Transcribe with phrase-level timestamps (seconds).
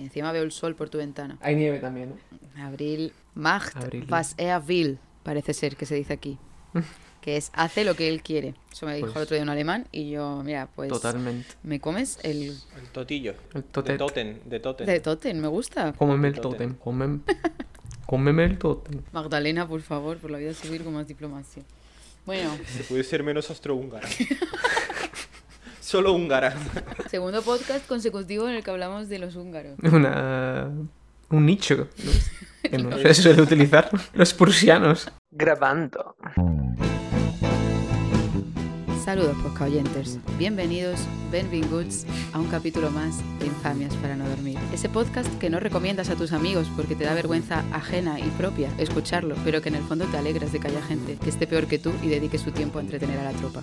[0.00, 1.36] Y encima veo el sol por tu ventana.
[1.42, 2.14] Hay nieve también,
[2.56, 2.64] ¿no?
[2.64, 4.06] Abril, Macht Abril.
[4.10, 6.38] was er will, parece ser que se dice aquí.
[7.20, 8.54] Que es hace lo que él quiere.
[8.72, 11.46] Eso me dijo Pues- el otro día un alemán y yo, mira, pues Totalmente.
[11.62, 13.34] me comes el El totillo.
[13.52, 13.98] El De totet.
[13.98, 14.86] Toten, de Toten.
[14.86, 15.92] de Totten, me gusta.
[15.92, 16.76] Cómeme el Totem.
[16.76, 17.20] Cómeme,
[18.06, 19.02] cómeme el totem.
[19.12, 21.62] Magdalena, por favor, por la vida civil con más diplomacia.
[22.24, 24.08] Bueno, Se puede ser menos austrohúngara.
[25.90, 26.54] Solo húngara.
[27.10, 29.76] segundo podcast consecutivo en el que hablamos de los húngaros.
[29.82, 30.70] Una...
[31.30, 31.88] Un nicho.
[31.98, 32.12] ¿no?
[32.70, 33.90] Que no se suele utilizar.
[34.12, 35.10] Los prusianos.
[35.32, 36.14] Grabando.
[39.04, 40.18] Saludos, podcast oyentes.
[40.38, 41.00] Bienvenidos,
[41.32, 44.60] benvinguts, a un capítulo más de Infamias para no dormir.
[44.72, 48.70] Ese podcast que no recomiendas a tus amigos porque te da vergüenza ajena y propia
[48.78, 51.66] escucharlo, pero que en el fondo te alegras de que haya gente que esté peor
[51.66, 53.62] que tú y dedique su tiempo a entretener a la tropa.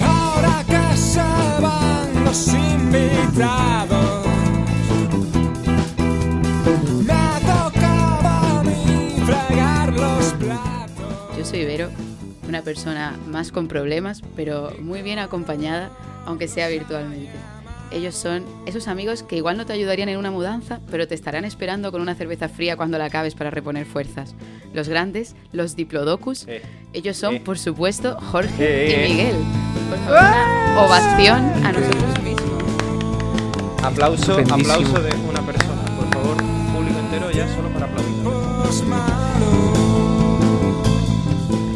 [0.00, 1.20] Ahora que se
[1.60, 4.26] van los invitados,
[7.04, 11.36] me ha tocado a mí fregar los platos.
[11.38, 11.90] Yo soy Vero,
[12.48, 15.90] una persona más con problemas, pero muy bien acompañada,
[16.26, 17.30] aunque sea virtualmente.
[17.92, 21.44] Ellos son esos amigos que igual no te ayudarían en una mudanza, pero te estarán
[21.44, 24.34] esperando con una cerveza fría cuando la acabes para reponer fuerzas.
[24.72, 26.46] Los grandes, los diplodocus.
[26.48, 26.62] Eh,
[26.94, 27.40] Ellos son, eh.
[27.40, 28.52] por supuesto, Jorge
[29.04, 29.36] Eh, y Miguel.
[29.90, 32.62] Por favor, una ovación a nosotros mismos.
[33.82, 35.82] Aplauso, aplauso de una persona.
[35.96, 36.36] Por favor,
[36.74, 38.12] público entero ya solo para aplaudir.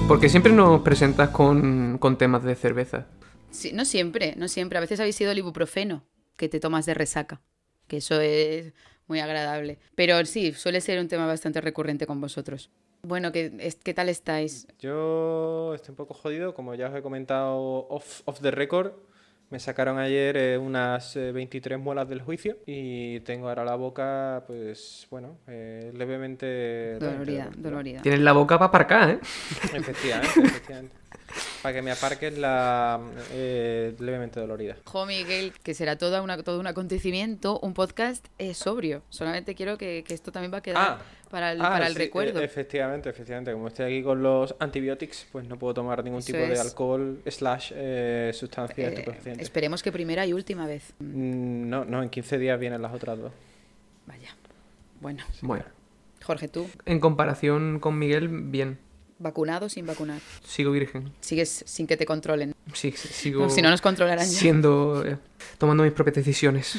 [0.08, 3.06] Porque siempre nos presentas con, con temas de cerveza.
[3.56, 4.76] Sí, no siempre, no siempre.
[4.78, 6.04] A veces habéis sido el ibuprofeno
[6.36, 7.40] que te tomas de resaca,
[7.88, 8.72] que eso es
[9.06, 9.78] muy agradable.
[9.94, 12.70] Pero sí, suele ser un tema bastante recurrente con vosotros.
[13.02, 14.66] Bueno, ¿qué, es- ¿qué tal estáis?
[14.78, 18.92] Yo estoy un poco jodido, como ya os he comentado off, off the record.
[19.48, 24.42] Me sacaron ayer eh, unas eh, 23 muelas del juicio y tengo ahora la boca,
[24.48, 28.02] pues bueno, eh, levemente Dolorida, dolorida.
[28.02, 29.18] Tienes la boca para aparcar, ¿eh?
[29.72, 30.96] Efectivamente, efectivamente.
[31.66, 33.00] Para que me aparques la
[33.32, 34.76] eh, levemente dolorida.
[34.84, 39.02] Jo, Miguel, que será toda una, todo un acontecimiento, un podcast eh, sobrio.
[39.08, 41.94] Solamente quiero que, que esto también va a quedar Ah, para el, Ah, para el
[41.94, 42.38] sí, recuerdo.
[42.40, 43.50] e- efectivamente, efectivamente.
[43.52, 47.20] Como estoy aquí con los antibióticos, pues no puedo tomar ningún Eso tipo de alcohol
[47.26, 49.42] slash eh, sustancia Eh, estupefaciente.
[49.42, 50.94] esperemos que primera y última vez.
[51.00, 53.32] Mm, No, no, en 15 días vienen las otras dos.
[54.06, 54.28] Vaya.
[55.00, 55.64] Bueno, Bueno.
[56.22, 58.78] Jorge, tú, En comparación con Miguel, bien.
[59.18, 60.20] Vacunado o sin vacunar.
[60.44, 61.12] Sigo virgen.
[61.20, 62.54] Sigues sin que te controlen.
[62.72, 64.38] Sí, sigo Si no nos controlarán ya.
[64.38, 65.04] siendo...
[65.06, 65.16] eh,
[65.58, 66.78] tomando mis propias decisiones.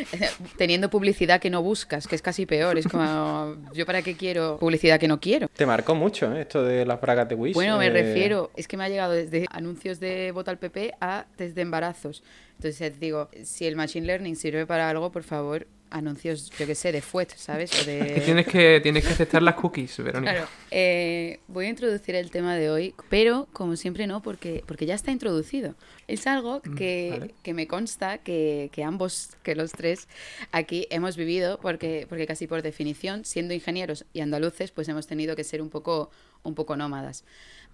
[0.56, 2.78] Teniendo publicidad que no buscas, que es casi peor.
[2.78, 5.48] Es como, ¿yo para qué quiero publicidad que no quiero?
[5.48, 6.42] Te marcó mucho ¿eh?
[6.42, 7.54] esto de las bragas de Wish.
[7.54, 10.94] Bueno, me eh, refiero, es que me ha llegado desde anuncios de vota al PP
[11.00, 12.22] a desde embarazos.
[12.56, 16.92] Entonces digo, si el machine learning sirve para algo, por favor, anuncios, yo qué sé,
[16.92, 17.70] de Fuet, ¿sabes?
[17.80, 18.14] O de...
[18.14, 20.32] Que tienes que, tienes que aceptar las cookies, Verónica.
[20.32, 20.48] Claro.
[20.70, 24.94] Eh, voy a introducir el tema de hoy, pero como siempre no, porque, porque ya
[24.94, 25.74] está introducido.
[26.08, 27.34] Es algo que, vale.
[27.42, 30.08] que me consta que, que ambos, que los tres
[30.52, 35.36] aquí hemos vivido, porque, porque casi por definición, siendo ingenieros y andaluces, pues hemos tenido
[35.36, 36.10] que ser un poco,
[36.42, 37.24] un poco nómadas.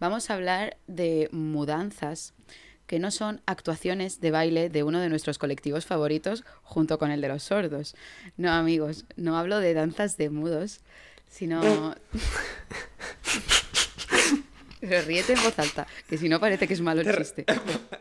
[0.00, 2.34] Vamos a hablar de mudanzas
[2.86, 7.20] que no son actuaciones de baile de uno de nuestros colectivos favoritos junto con el
[7.20, 7.94] de los sordos.
[8.36, 10.80] No, amigos, no hablo de danzas de mudos,
[11.28, 11.94] sino...
[14.80, 17.46] Pero ríete en voz alta, que si no parece que es malo el chiste.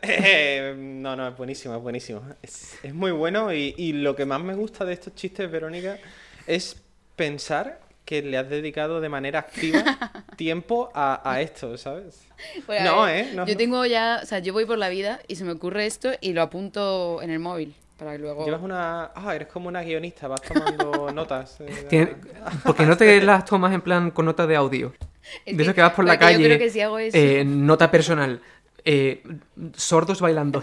[0.03, 2.23] Eh, no, no, es buenísimo, es buenísimo.
[2.41, 5.99] Es, es muy bueno y, y lo que más me gusta de estos chistes, Verónica,
[6.47, 6.75] es
[7.15, 7.79] pensar
[8.11, 9.83] que le has dedicado de manera activa
[10.35, 12.27] tiempo a, a esto, ¿sabes?
[12.67, 13.29] Bueno, No, ver, ¿eh?
[13.33, 13.57] No, yo no.
[13.57, 16.33] tengo ya, o sea, yo voy por la vida y se me ocurre esto y
[16.33, 18.43] lo apunto en el móvil para que luego...
[18.43, 19.11] Llevas una...
[19.15, 21.57] Ah, eres como una guionista, vas tomando notas.
[21.61, 22.15] eh,
[22.65, 24.93] Porque no te las tomas en plan con nota de audio.
[25.45, 26.39] Es de eso que vas por la calle.
[26.39, 27.15] Yo creo que si hago eso...
[27.17, 28.41] eh, nota personal.
[28.83, 29.23] eh,
[29.75, 30.61] sordos bailando.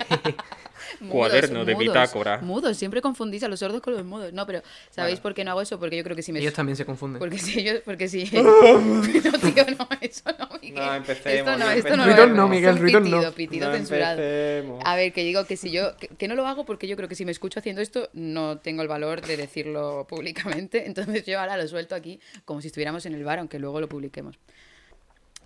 [1.00, 2.38] Mudos, Cuaderno de mudos, bitácora.
[2.38, 4.32] Mudos, siempre confundís a los sordos con los mudos.
[4.32, 5.22] No, pero ¿sabéis Bueno.
[5.22, 5.79] por qué no hago eso?
[5.79, 6.40] Porque yo creo que si me...
[6.40, 7.19] Ellos también se confunden.
[7.19, 7.81] Porque si ellos...
[7.85, 8.25] Porque si...
[8.32, 10.75] no, tío, no, eso no, Miguel.
[10.85, 12.05] No, empecemos, Esto no, no esto no.
[12.05, 12.49] Ruido no.
[12.49, 14.20] Miguel, pitido, pitido No censurado.
[14.20, 14.82] empecemos.
[14.85, 15.96] A ver, que digo que si yo...
[15.96, 18.58] Que, que no lo hago porque yo creo que si me escucho haciendo esto no
[18.58, 20.87] tengo el valor de decirlo públicamente.
[20.87, 23.88] Entonces yo ahora lo suelto aquí como si estuviéramos en el bar, aunque luego lo
[23.88, 24.38] publiquemos.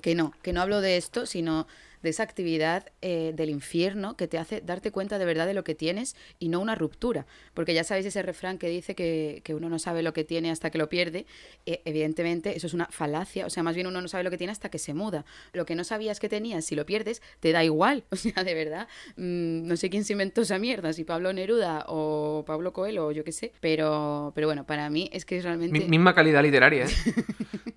[0.00, 1.67] Que no, que no hablo de esto, sino
[2.02, 5.64] de esa actividad eh, del infierno que te hace darte cuenta de verdad de lo
[5.64, 7.26] que tienes y no una ruptura.
[7.54, 10.50] Porque ya sabéis ese refrán que dice que, que uno no sabe lo que tiene
[10.50, 11.26] hasta que lo pierde.
[11.66, 13.46] Eh, evidentemente, eso es una falacia.
[13.46, 15.25] O sea, más bien uno no sabe lo que tiene hasta que se muda.
[15.52, 18.04] Lo que no sabías que tenías, si lo pierdes, te da igual.
[18.12, 21.84] O sea, de verdad, mm, no sé quién se inventó esa mierda, si Pablo Neruda
[21.88, 23.52] o Pablo Coelho o yo qué sé.
[23.60, 25.78] Pero, pero bueno, para mí es que es realmente...
[25.78, 26.88] Mi- misma calidad literaria, ¿eh?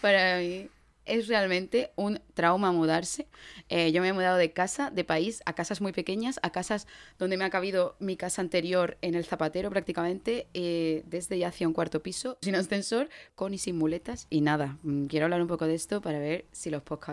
[0.00, 0.68] Para mí
[1.06, 3.26] es realmente un trauma mudarse.
[3.68, 6.86] Eh, yo me he mudado de casa, de país, a casas muy pequeñas, a casas
[7.18, 11.68] donde me ha cabido mi casa anterior en el zapatero prácticamente, eh, desde ya hacia
[11.68, 14.26] un cuarto piso, sin ascensor, con y sin muletas.
[14.30, 17.04] Y nada, mm, quiero hablar un poco de esto para ver si los podcast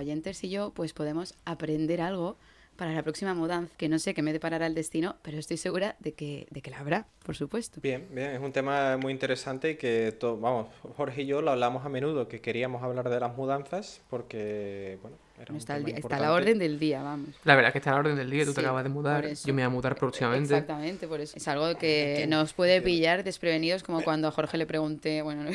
[0.44, 2.38] y yo pues podemos aprender algo
[2.82, 5.96] para la próxima mudanza, que no sé qué me deparará el destino, pero estoy segura
[6.00, 7.80] de que, de que la habrá, por supuesto.
[7.80, 10.66] Bien, bien, es un tema muy interesante y que, to- vamos,
[10.98, 15.16] Jorge y yo lo hablamos a menudo, que queríamos hablar de las mudanzas porque, bueno,
[15.40, 16.42] era un Está, el tema está a la importante.
[16.50, 17.30] orden del día, vamos.
[17.44, 19.28] La verdad es que está a la orden del día, tú te acabas de mudar,
[19.32, 20.46] yo me voy a mudar próximamente.
[20.56, 21.38] Exactamente, por eso.
[21.38, 25.52] Es algo que nos puede pillar desprevenidos, como cuando a Jorge le pregunté, bueno, no,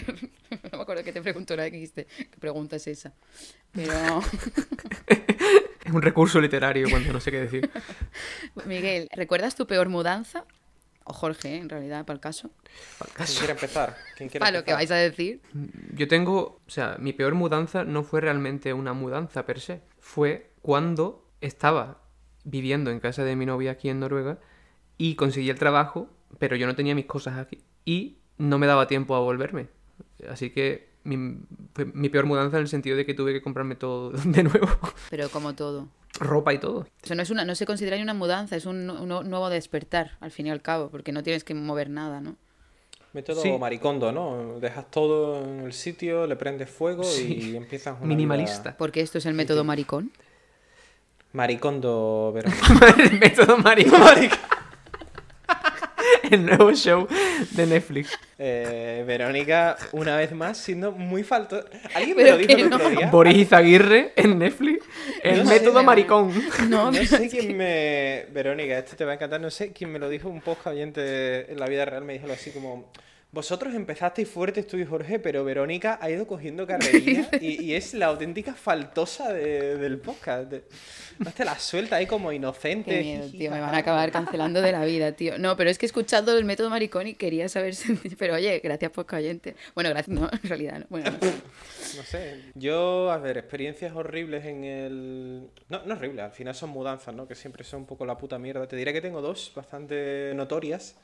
[0.78, 3.12] me acuerdo que te preguntó vez que dijiste, ¿qué pregunta es esa?
[3.72, 4.20] Pero,
[5.86, 7.70] Es un recurso literario cuando no sé qué decir.
[8.66, 10.44] Miguel, ¿recuerdas tu peor mudanza?
[11.04, 12.50] O Jorge, en realidad, para el caso.
[13.14, 13.96] ¿Quién quiere empezar?
[14.16, 14.78] ¿Quién quiere Para lo que empezar?
[14.78, 15.40] vais a decir.
[15.94, 19.82] Yo tengo, o sea, mi peor mudanza no fue realmente una mudanza per se.
[20.00, 22.02] Fue cuando estaba
[22.42, 24.40] viviendo en casa de mi novia aquí en Noruega
[24.98, 26.10] y conseguí el trabajo,
[26.40, 29.68] pero yo no tenía mis cosas aquí y no me daba tiempo a volverme.
[30.28, 31.38] Así que mi,
[31.74, 34.68] fue mi peor mudanza en el sentido de que tuve que comprarme todo de nuevo,
[35.10, 35.88] Pero como todo.
[36.20, 36.86] ropa y todo.
[37.02, 40.16] Eso no, es una, no se considera ni una mudanza, es un, un nuevo despertar,
[40.20, 42.36] al fin y al cabo, porque no tienes que mover nada, ¿no?
[43.12, 43.50] Método Sí.
[43.58, 44.58] maricondo, ¿no?
[44.60, 47.52] Dejas todo en el sitio, le prendes fuego Sí.
[47.52, 48.62] y empiezas una Minimalista.
[48.70, 50.10] vida- Porque esto es el método maricón.
[51.32, 52.50] Maricondo, pero...
[53.02, 54.00] el método maricón.
[56.30, 57.06] el nuevo show
[57.52, 58.18] de Netflix.
[58.38, 61.64] Eh, Verónica, una vez más, siendo muy falto...
[61.94, 62.96] ¿Alguien me Pero lo dijo el otro no.
[62.96, 63.10] día?
[63.10, 64.84] Boris Izaguirre en Netflix.
[65.22, 66.32] El No método maricón.
[66.68, 68.26] No, sé que- quién me...
[68.32, 69.40] Verónica, esto te va a encantar.
[69.40, 72.24] No sé quién me lo dijo, un podcast oyente en la vida real me dijo
[72.24, 72.90] algo así como...
[73.36, 77.92] Vosotros empezasteis fuertes tú y Jorge, pero Verónica ha ido cogiendo carrerilla y, y es
[77.92, 80.54] la auténtica faltosa de- del podcast.
[81.18, 82.90] No te la suelta ahí como inocente.
[82.90, 85.36] Qué miedo, tío, me van a acabar cancelando de la vida, tío.
[85.38, 87.74] No, pero es que he escuchado el método maricón y quería saber.
[88.18, 89.54] Pero oye, gracias por oyente.
[89.74, 90.86] Bueno, gracias, no, en realidad no.
[90.88, 91.26] Bueno, no.
[91.28, 92.40] No sé.
[92.54, 95.42] Yo, a ver, experiencias horribles en el.
[95.68, 97.28] No, no horribles, al final son mudanzas, ¿no?
[97.28, 98.66] Que siempre son un poco la puta mierda.
[98.66, 100.96] Te diré que tengo dos bastante notorias.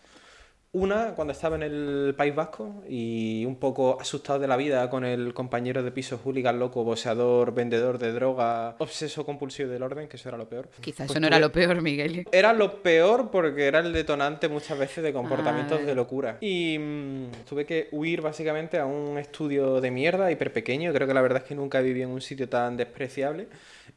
[0.74, 5.04] Una, cuando estaba en el País Vasco y un poco asustado de la vida con
[5.04, 10.16] el compañero de piso hooligan loco, boxeador, vendedor de droga, obseso compulsivo del orden, que
[10.16, 10.70] eso era lo peor.
[10.80, 12.24] Quizás Pues eso no era lo peor, Miguel.
[12.32, 15.84] era lo peor porque era el detonante muchas veces de comportamientos Ah.
[15.84, 16.38] de locura.
[16.40, 20.90] Y mm, tuve que huir básicamente a un estudio de mierda hiper pequeño.
[20.94, 23.46] Creo que la verdad es que nunca viví en un sitio tan despreciable.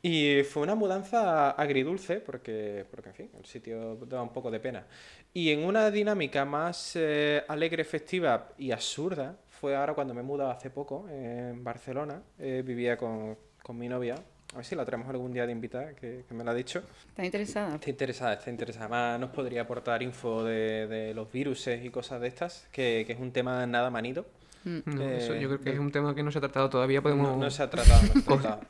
[0.02, 4.60] Y fue una mudanza agridulce porque, porque en fin, el sitio daba un poco de
[4.60, 4.86] pena.
[5.34, 10.24] Y en una dinámica más eh, alegre, festiva y absurda, fue ahora cuando me he
[10.24, 12.22] mudado hace poco en Barcelona.
[12.38, 14.16] Eh, vivía con, con mi novia.
[14.54, 16.84] A ver si la traemos algún día de invitada, que, que me lo ha dicho.
[17.10, 17.76] ¿Estás interesada?
[17.76, 18.86] Está interesada, está interesada.
[18.86, 23.14] Además, nos podría aportar info de, de los virus y cosas de estas, que, que
[23.14, 24.26] es un tema nada manido.
[24.66, 24.80] Mm.
[24.86, 26.70] No, eso Eh, yo creo que de- es un tema que no se ha tratado
[26.70, 27.02] todavía.
[27.02, 28.62] Podemos, No, no se ha tratado, no se ha tratado.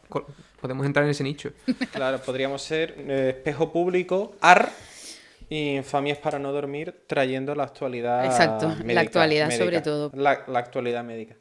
[0.61, 1.51] podemos entrar en ese nicho.
[1.93, 4.69] Claro, podríamos ser eh, espejo público, AR,
[5.49, 10.11] y infamias para no dormir, trayendo la actualidad Exacto, la médica- actualidad sobre todo.
[10.15, 11.35] La, la actualidad médica.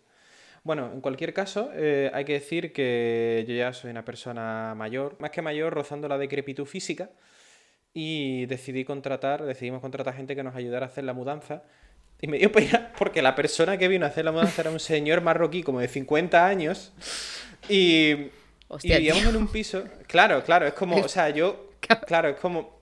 [0.62, 5.16] Bueno, en cualquier caso, eh, hay que decir que yo ya soy una persona mayor,
[5.20, 7.11] más que mayor, rozando la decrepitud física,
[7.92, 11.62] y decidí contratar, decidimos contratar gente que nos ayudara a hacer la mudanza.
[12.24, 14.80] Y me dio pena porque la persona que vino a hacer la mudanza era un
[14.80, 16.90] señor marroquí como de 50 años.
[17.68, 18.28] Y,
[18.68, 19.30] Hostia, y vivíamos tío.
[19.30, 19.84] en un piso.
[20.06, 21.68] Claro, claro, es como, o sea, yo.
[22.06, 22.80] Claro, es como.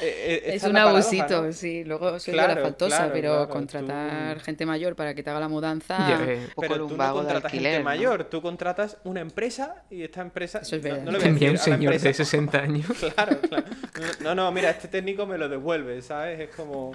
[0.00, 1.52] eh, eh, Es un paradoja, abusito, ¿no?
[1.52, 1.82] sí.
[1.82, 5.24] Luego soy Claro, de la faltosa, claro, pero claro, contratar tú- gente mayor para que
[5.24, 5.96] te haga la mudanza.
[5.98, 7.84] Un poco Pero tú no lumbago de contratas alquiler, gente ¿no?
[7.84, 10.60] mayor, tú contratas una empresa y esta empresa.
[10.60, 11.10] Eso es no- verdad.
[11.12, 12.86] No, Tenía un señor de empresa- 60 años.
[13.16, 13.64] Claro, claro.
[14.20, 16.38] No, no, mira, este técnico me lo devuelve, ¿sabes?
[16.38, 16.92] Es como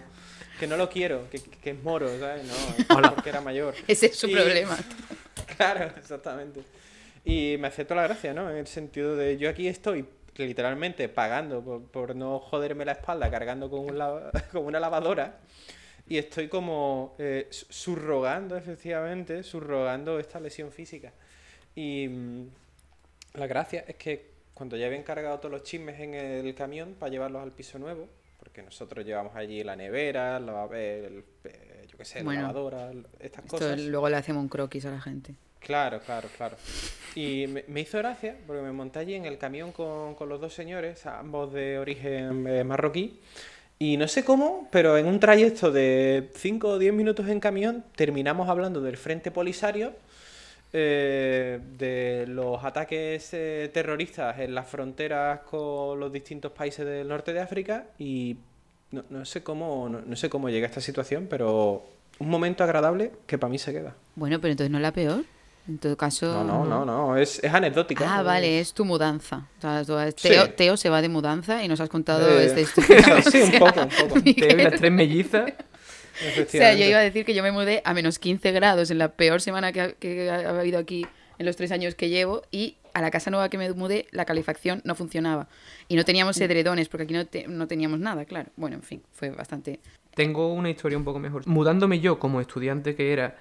[0.60, 2.44] que no lo quiero, que, que es moro, ¿sabes?
[2.46, 3.14] No, es Hola.
[3.16, 3.74] porque era mayor.
[3.88, 4.78] Ese es su Y- problema.
[5.58, 6.62] Claro, exactamente.
[7.26, 8.50] Y me acepto la gracia, ¿no?
[8.50, 10.06] En el sentido de yo aquí estoy
[10.36, 15.38] literalmente pagando por, por no joderme la espalda cargando con, un lava- con una lavadora
[16.08, 21.14] y estoy como eh, su- subrogando, efectivamente, subrogando esta lesión física.
[21.76, 22.48] Y mm,
[23.36, 27.12] la gracia es que cuando ya habían cargado todos los chismes en el camión para
[27.12, 28.10] llevarlos al piso nuevo,
[28.44, 32.92] porque nosotros llevamos allí la nevera, la, el, eh, yo qué sé, Bueno, la lavadora,
[33.20, 33.80] estas Esto cosas.
[33.82, 35.36] luego le hacemos un croquis a la gente.
[35.62, 36.58] Claro, claro, claro.
[37.16, 40.42] Y me, me hizo gracia porque me monté allí en el camión con, con los
[40.42, 43.22] dos señores, ambos de origen eh, marroquí.
[43.80, 47.86] Y no sé cómo, pero en un trayecto de 5 o 10 minutos en camión
[47.96, 49.94] terminamos hablando del Frente Polisario,
[50.74, 57.32] eh, de los ataques eh, terroristas en las fronteras con los distintos países del norte
[57.32, 58.38] de África y
[58.92, 61.84] no, no sé cómo no, no sé cómo llegué a esta situación, pero
[62.20, 63.94] un momento agradable que para mí se queda.
[64.16, 65.24] Bueno, pero entonces no es la peor.
[65.66, 66.26] En todo caso.
[66.26, 68.04] No, no, no, no, es, es anecdótica.
[68.20, 69.48] Ah, vale, es tu mudanza.
[69.60, 70.28] O sea, tú- Sí.
[70.28, 73.22] Teo, Teo se va de mudanza y nos has contado Eh, esta historia.
[73.22, 74.22] sí, un poco, un poco.
[74.22, 75.54] Te doy las tres mellizas.
[76.42, 78.98] O sea, yo iba a decir que yo me mudé a menos 15 grados en
[78.98, 81.06] la peor semana que ha, que ha habido aquí
[81.40, 84.26] en los tres años que llevo y a la casa nueva que me mudé la
[84.26, 85.48] calefacción no funcionaba.
[85.88, 88.52] Y no teníamos edredones porque aquí no, te- no teníamos nada, claro.
[88.56, 89.80] Bueno, en fin, fue bastante...
[90.14, 91.48] Tengo una historia un poco mejor.
[91.48, 93.36] Mudándome yo como estudiante que era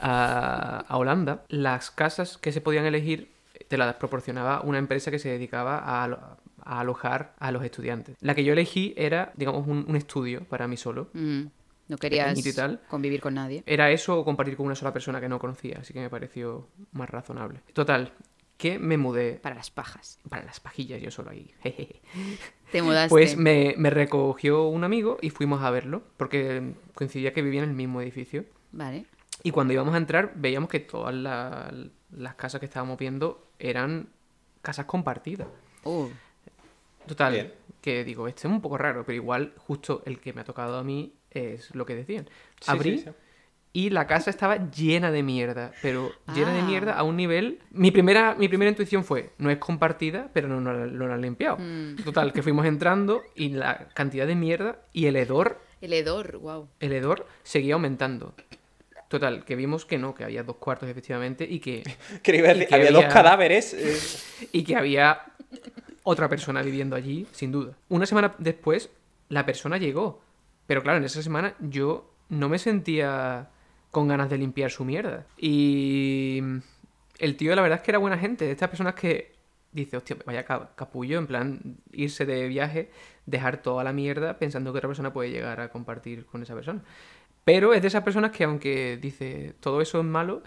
[0.00, 3.30] a, a Holanda, las casas que se podían elegir
[3.68, 8.16] te las proporcionaba una empresa que se dedicaba a, a alojar a los estudiantes.
[8.20, 11.08] La que yo elegí era, digamos, un, un estudio para mí solo.
[11.14, 11.42] mm,
[11.88, 12.80] no querías Pequeñito y tal.
[12.88, 13.62] convivir con nadie.
[13.66, 16.68] Era eso o compartir con una sola persona que no conocía, así que me pareció
[16.92, 17.60] más razonable.
[17.72, 18.12] Total,
[18.56, 20.18] que me mudé Para las pajas.
[20.28, 21.52] para las pajillas yo solo ahí.
[21.62, 22.00] jejeje.
[22.72, 23.10] Te mudaste.
[23.10, 27.68] Pues me, me recogió un amigo y fuimos a verlo, porque coincidía que vivía en
[27.70, 28.44] el mismo edificio.
[28.72, 29.06] Vale.
[29.42, 31.72] Y cuando íbamos a entrar, veíamos que todas la-
[32.10, 34.08] las casas que estábamos viendo eran
[34.62, 35.46] casas compartidas.
[35.84, 36.08] Uh,
[37.06, 37.52] Total, Bien.
[37.80, 40.76] que digo, este es un poco raro, pero igual justo el que me ha tocado
[40.78, 42.28] a mí es lo que decían.
[42.60, 43.10] Sí, Abrí sí, sí.
[43.72, 46.64] y la casa estaba llena de mierda, pero llena de Ah.
[46.64, 47.60] mierda a un nivel...
[47.70, 51.20] Mi primera, mi primera intuición fue, no es compartida, pero no, no, no la han
[51.22, 51.58] limpiado.
[51.58, 51.96] Mm.
[52.04, 56.68] Total, que fuimos entrando y la cantidad de mierda y el hedor, el hedor, wow.
[56.80, 58.34] el hedor seguía aumentando.
[59.08, 61.82] Total, que vimos que no, que había dos cuartos efectivamente y que,
[62.22, 63.72] Que iba a Y decir, que había, dos cadáveres.
[63.74, 65.20] eh, y que había
[66.02, 67.74] otra persona viviendo allí, sin duda.
[67.88, 68.90] Una semana después,
[69.28, 70.22] la persona llegó.
[70.66, 73.48] Pero claro, en esa semana yo no me sentía
[73.90, 75.26] con ganas de limpiar su mierda.
[75.38, 76.40] Y
[77.18, 78.44] el tío, la verdad es que era buena gente.
[78.44, 79.32] De estas personas que
[79.72, 82.90] dice, hostia, vaya ca- capullo, en plan, irse de viaje,
[83.26, 86.82] dejar toda la mierda pensando que otra persona puede llegar a compartir con esa persona.
[87.44, 90.42] Pero es de esas personas que, aunque dice todo eso es malo,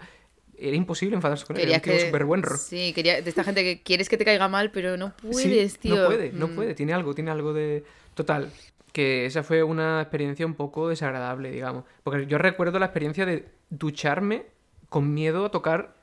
[0.58, 1.62] era imposible enfadarse con él.
[1.68, 4.24] Era un tío súper buen ro- Sí, quería, de esta gente que quieres que te
[4.26, 5.96] caiga mal, pero no Sí, puedes, tío.
[5.96, 6.54] No puede, no Mm.
[6.54, 6.74] puede.
[6.74, 7.84] Tiene algo, tiene algo de.
[8.14, 8.52] Total.
[8.92, 11.84] Que esa fue una experiencia un poco desagradable, digamos.
[12.02, 14.46] Porque yo recuerdo la experiencia de ducharme
[14.88, 15.94] con miedo a tocar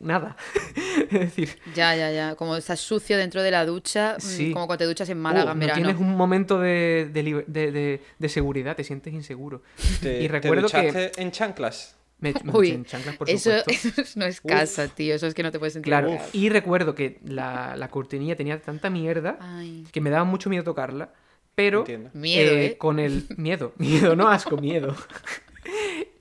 [0.00, 0.36] nada.
[1.10, 2.34] es decir, Ya, ya, ya.
[2.34, 4.52] Como estás sucio dentro de la ducha, mm, Sí.
[4.52, 5.82] como cuando te duchas en uh, Málaga en no verano.
[5.82, 9.62] tienes un momento de, de, de- de- de seguridad, te sientes inseguro.
[10.02, 11.96] te, y te recuerdo que duchaste en chanclas.
[12.18, 14.02] me, me Uy, en chanclas, por eso, supuesto.
[14.02, 14.50] eso no es Uf.
[14.50, 15.14] casa, tío.
[15.14, 15.90] Eso es que no te puedes sentir.
[15.90, 20.24] Claro, en y recuerdo que la, la cortinilla tenía tanta mierda Ay, que me daba
[20.24, 21.10] mucho miedo tocarla,
[21.54, 22.10] pero Entiendo.
[22.14, 22.76] miedo, eh, ¿eh?
[22.78, 24.94] con el miedo, miedo, no asco, miedo.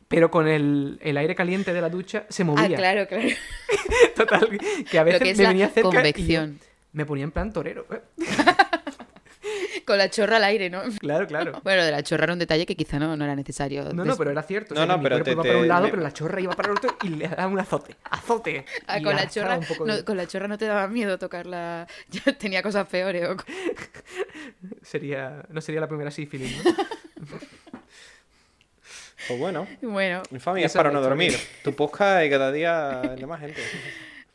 [0.08, 2.78] Pero con el, el aire caliente de la ducha se Ah, movía.
[2.78, 3.28] claro, claro.
[4.16, 4.60] Total,
[4.90, 6.38] que a veces que me venía cerca y
[6.92, 7.88] me ponía en plan torero.
[9.86, 10.82] Con la chorra al aire, ¿no?
[11.00, 11.62] Claro, claro.
[11.64, 13.84] Bueno, de la chorra era un detalle que quizá no, no era necesario.
[13.86, 14.74] No, des- no, pero era cierto.
[14.74, 16.12] o No, sea, no, mi pero te- iba para te- un lado, me- pero la
[16.14, 17.96] chorra iba para el otro y le daba un azote.
[18.10, 18.66] ¡Azote!
[18.88, 21.88] Ah, con, la chorra, un poco no, con la chorra no te daba miedo tocarla.
[22.10, 23.28] Yo tenía cosas peores.
[23.30, 23.38] o-
[24.84, 25.44] Sería...
[25.50, 26.72] No sería la primera sífilis, ¿no?
[29.28, 31.34] Pues bueno, Bueno, mi familia es para no dormir.
[31.64, 33.62] Tu podcast y cada día hay de más gente.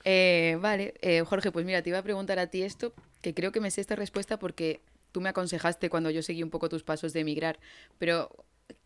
[0.05, 3.53] Eh, vale, eh, Jorge, pues mira, te iba a preguntar a ti esto, que creo
[3.53, 4.81] que me sé esta respuesta porque
[5.19, 7.59] tú me aconsejaste cuando yo seguí un poco tus pasos de emigrar,
[7.99, 8.31] pero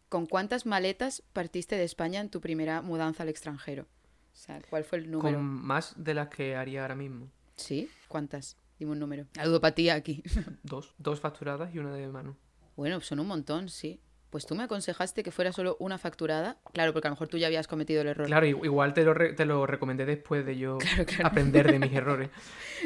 [0.09, 3.83] ¿con cuántas maletas partiste de España en tu primera mudanza al extranjero?
[3.83, 5.37] O sea, ¿cuál fue el número?
[5.37, 7.29] Con más de las que haría ahora mismo.
[7.57, 7.91] ¿Sí?
[8.09, 8.57] ¿Cuántas?
[8.79, 9.27] Dime un número.
[9.35, 10.23] La ludopatía aquí.
[10.62, 10.95] Dos.
[10.97, 12.35] Dos facturadas y una de mano.
[12.77, 14.01] bueno, son un montón, sí.
[14.33, 16.57] Pues tú me aconsejaste que fuera solo una facturada.
[16.73, 18.27] Claro, porque a lo mejor tú ya habías cometido el error.
[18.27, 20.79] Claro, igual te lo, re- te lo recomendé después de yo
[21.23, 22.31] aprender de mis errores.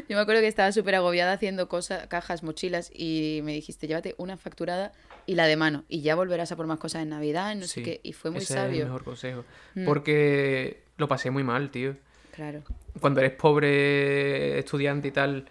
[0.08, 4.16] Yo me acuerdo que estaba súper agobiada haciendo cosas, cajas, mochilas y me dijiste, llévate
[4.18, 4.90] una facturada
[5.24, 7.68] y la de mano y ya volverás a por más cosas en Navidad, no sé
[7.74, 8.00] Sí, qué.
[8.02, 8.84] Y fue muy ese es el sabio.
[8.86, 9.44] mejor consejo.
[9.76, 9.84] Mm.
[9.84, 11.96] Porque lo pasé muy mal, tío.
[12.32, 12.64] Claro.
[13.00, 15.48] Cuando eres pobre estudiante y tal,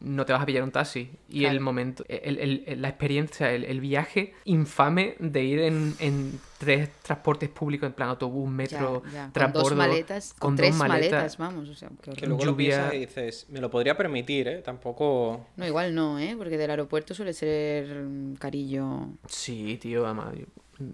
[0.00, 1.10] no te vas a pillar un taxi.
[1.28, 1.54] Y Claro.
[1.54, 6.40] el momento, el- el- el- la experiencia, el, el viaje infame de ir en, en
[6.58, 10.64] tres transportes públicos, en plan autobús, metro, Ya, ya, Con dos maletas, con, con dos
[10.66, 11.10] tres maletas.
[11.12, 11.68] maletas, vamos.
[11.68, 12.68] O sea, qué Que luego Lluvia.
[12.90, 14.62] piensas y dices, me lo podría permitir, ¿eh?
[14.62, 15.46] Tampoco...
[15.56, 16.34] No, igual no, ¿eh?
[16.36, 18.04] Porque del aeropuerto suele ser
[18.38, 19.08] carillo.
[19.28, 20.34] Sí, tío, además.
[20.38, 20.46] yo-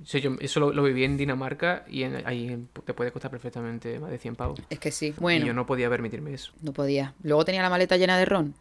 [0.04, 3.98] sí, yo- eso lo, lo viví en Dinamarca y en- ahí te puede costar perfectamente
[4.00, 4.60] más de 100 pavos.
[4.68, 5.14] Es que sí.
[5.16, 5.62] Y Bueno, yo no...
[5.62, 6.52] no podía permitirme eso.
[6.74, 7.14] podía.
[7.22, 8.54] Luego tenía la maleta llena de ron,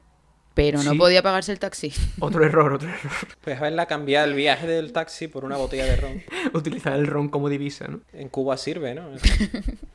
[0.55, 0.97] pero no Sí.
[0.97, 1.93] podía pagarse el taxi.
[2.19, 3.11] Otro error, otro error.
[3.41, 6.23] Pues haberla cambiado el viaje del taxi por una botella de ron.
[6.53, 8.01] Utilizar el ron como divisa, ¿no?
[8.13, 9.09] En Cuba sirve, ¿no?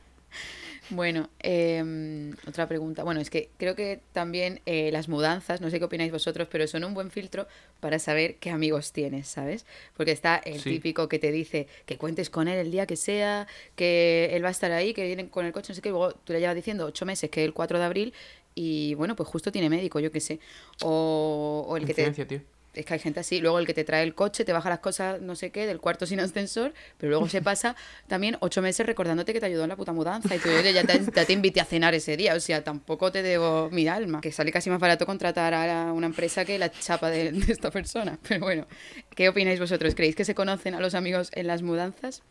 [0.93, 3.03] Bueno, em, otra pregunta.
[3.05, 6.67] Bueno, es que creo que también eh, las mudanzas, no sé qué opináis vosotros, pero
[6.67, 7.47] son un buen filtro
[7.79, 9.65] para saber qué amigos tienes, ¿sabes?
[9.95, 10.69] Porque está el Sí.
[10.69, 14.49] típico que te dice que cuentes con él el día que sea, que él va
[14.49, 16.41] a estar ahí, que viene con el coche, no sé qué, y luego tú le
[16.41, 18.13] llevas diciendo ocho meses que es el 4 de abril
[18.55, 20.39] y bueno, pues justo tiene médico, yo qué sé.
[20.83, 22.41] O, o el que te, tío.
[22.73, 23.39] es que hay gente así.
[23.41, 25.79] Luego el que te trae el coche, te baja las cosas, no sé qué, del
[25.79, 27.75] cuarto sin ascensor, pero luego se pasa
[28.07, 30.35] también ocho meses recordándote que te ayudó en la puta mudanza.
[30.35, 32.33] Y tú, oye, ya te, ya te invité a cenar ese día.
[32.35, 34.21] O sea, tampoco te debo mi alma.
[34.21, 37.51] Que sale casi más barato contratar a la- una empresa que la chapa de, de
[37.53, 38.17] esta persona.
[38.27, 38.67] Pero bueno,
[39.15, 39.95] ¿qué opináis vosotros?
[39.95, 42.21] ¿Creéis que se conocen a los amigos en las mudanzas?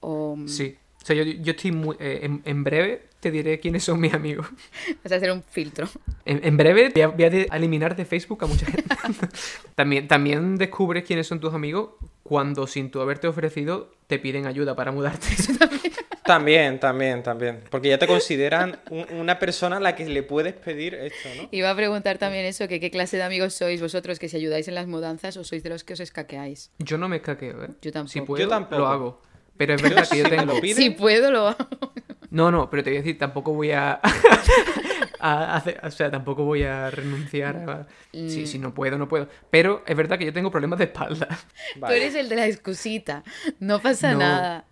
[0.00, 0.76] O mm, Sí.
[1.02, 1.96] O sea, yo, yo estoy muy...
[2.00, 4.46] eh, en, en breve te diré quiénes son mis amigos.
[5.02, 5.88] vas a hacer un filtro?
[6.24, 8.84] En, en breve voy a, voy a eliminar de Facebook a mucha gente.
[9.74, 11.90] también, también descubres quiénes son tus amigos
[12.22, 15.26] cuando, sin tú haberte ofrecido, te piden ayuda para mudarte.
[16.24, 17.60] También, también, también.
[17.70, 21.48] Porque ya te consideran un- una persona a la que le puedes pedir esto, ¿no?
[21.50, 24.66] Iba a preguntar también eso, que qué clase de amigos sois vosotros, que si ayudáis
[24.68, 26.70] en las mudanzas o sois de los que os escaqueáis.
[26.78, 27.68] Yo no me escaqueo, ¿eh?
[27.82, 28.08] Yo tampoco.
[28.10, 28.78] Si Yo puedo, tampoco.
[28.78, 29.22] lo hago.
[29.58, 30.54] Pero es verdad que yo si me tengo...
[30.54, 31.68] lo piden- Si puedo, lo hago.
[32.34, 34.00] No, no, pero te voy a decir, tampoco voy a...
[35.20, 37.86] a hacer- o sea, tampoco voy a renunciar a...
[38.12, 38.28] Mm.
[38.28, 39.28] Si, si no puedo, no puedo.
[39.50, 41.28] Pero es verdad que yo tengo problemas de espalda.
[41.76, 41.94] Vale.
[41.94, 43.22] Tú eres el de la excusita.
[43.60, 44.18] No pasa No.
[44.18, 44.64] nada.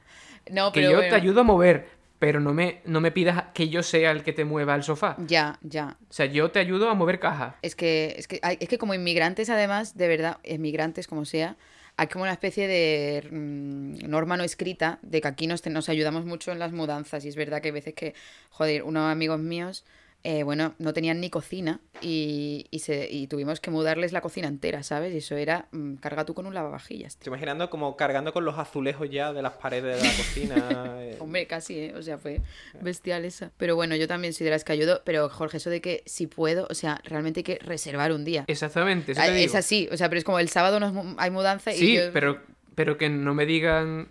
[0.51, 1.11] No, que pero yo bueno.
[1.11, 1.89] te ayudo a mover,
[2.19, 5.15] pero no me, no me pidas que yo sea el que te mueva el sofá.
[5.19, 5.97] Ya, ya.
[6.11, 7.55] O sea, yo te ayudo a mover cajas.
[7.63, 11.57] Es que, es que, es que como inmigrantes, además, de verdad, inmigrantes como sea,
[12.03, 16.25] hay como una especie de mm, norma no escrita de que aquí nos, nos ayudamos
[16.25, 17.25] mucho en las mudanzas.
[17.25, 18.15] Y es verdad que hay veces que,
[18.51, 19.85] joder, unos amigos míos,
[20.25, 24.47] eh, bueno, no tenían ni cocina y, y, se, y tuvimos que mudarles la cocina
[24.47, 25.13] entera, ¿sabes?
[25.15, 27.15] Y eso era, mm, carga tú con un lavavajillas.
[27.15, 30.95] Estoy imaginando como cargando con los azulejos ya de las paredes de la cocina.
[31.03, 31.17] eh.
[31.19, 31.95] Hombre, casi, ¿eh?
[31.97, 32.41] O sea, fue
[32.81, 33.51] bestial esa.
[33.57, 35.03] Pero bueno, yo también soy de las que ayudo.
[35.05, 38.45] Pero, Jorge, eso de que si puedo, o sea, realmente hay que reservar un día.
[38.47, 39.47] Exactamente, eso Ah, te digo.
[39.47, 42.13] Es así, o sea, pero es como el sábado no hay mudanza y Sí, yo...
[42.13, 42.41] pero,
[42.77, 44.09] pero que no me digan...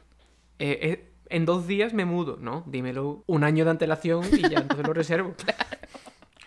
[0.60, 2.36] eh, eh, en dos días me mudo.
[2.42, 5.34] No, dímelo un año de antelación y ya entonces lo reservo.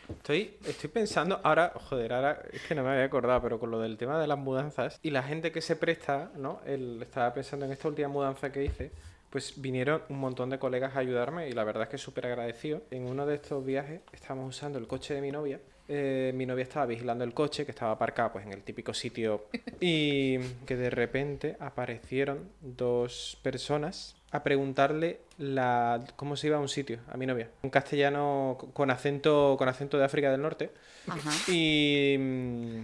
[0.09, 3.81] Estoy, estoy pensando, ahora, joder, ahora es que no me había acordado, pero con lo
[3.81, 6.61] del tema de las mudanzas y la gente que se presta, ¿no?
[6.67, 8.91] El, estaba pensando en esta última mudanza que hice,
[9.31, 12.83] pues vinieron un montón de colegas a ayudarme y la verdad es que súper agradecido.
[12.91, 15.61] En uno de estos viajes estábamos usando el coche de mi novia.
[15.89, 19.47] eh, mi novia estaba vigilando el coche que estaba aparcado pues en el típico sitio
[19.81, 26.69] y que de repente aparecieron dos personas a preguntarle la, cómo se iba a un
[26.69, 27.49] sitio a mi novia.
[27.63, 30.71] Un castellano con acento, con acento de África del Norte.
[31.07, 31.31] Ajá.
[31.53, 32.79] Y, mm,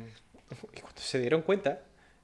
[0.75, 1.81] y cuando se dieron cuenta,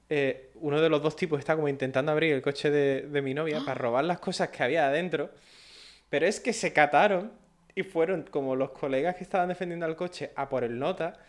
[0.09, 3.33] eh, uno de los dos tipos está como intentando abrir el coche de, de mi
[3.33, 5.29] novia para robar las cosas que había adentro.
[6.09, 7.33] Pero es que se cataron
[7.75, 11.19] y fueron como los colegas que estaban defendiendo al coche a por el nota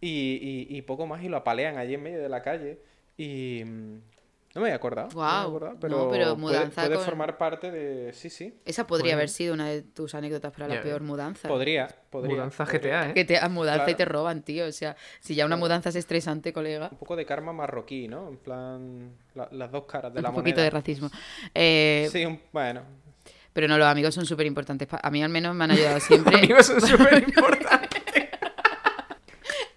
[0.00, 2.78] y, y- y poco más y lo apalean allí en medio de la calle.
[3.16, 3.98] Y mm,
[4.54, 5.08] no me había acordado.
[5.12, 5.48] no me había Guau.
[5.56, 8.12] acordado, No, pero, puede- mudanza puede, con- formar parte de...
[8.12, 8.58] Sí, sí.
[8.64, 9.18] Esa podría Bueno.
[9.18, 11.46] haber sido una de tus anécdotas para la peor mudanza.
[11.48, 12.34] Podría, podría.
[12.36, 12.64] Mudanza.
[12.64, 13.14] GTA, ¿eh?
[13.14, 14.66] Que te mudanza y te roban, tío.
[14.66, 16.88] O sea, si ya una mudanza es estresante, colega.
[16.90, 18.28] Un poco de karma marroquí, ¿no?
[18.28, 20.62] En plan, la- las dos caras de Un la poquito moneda.
[20.64, 21.10] de racismo.
[21.54, 22.82] Eh, Sí, un- bueno.
[23.52, 24.86] Pero no, los amigos son súper importantes.
[25.02, 26.36] A mí al menos me han ayudado siempre.
[26.38, 27.77] Amigos son súper importantes.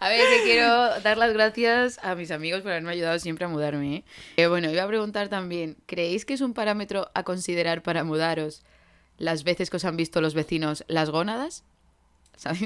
[0.02, 3.48] A ver, que quiero dar las gracias a mis amigos por haberme ayudado siempre a
[3.48, 3.98] mudarme.
[3.98, 4.04] ¿eh?
[4.38, 8.64] Eh, bueno, iba a preguntar también, ¿creéis que es un parámetro a considerar para mudaros
[9.20, 11.64] las veces que os han visto los vecinos las gónadas?
[12.36, 12.62] ¿Sabes?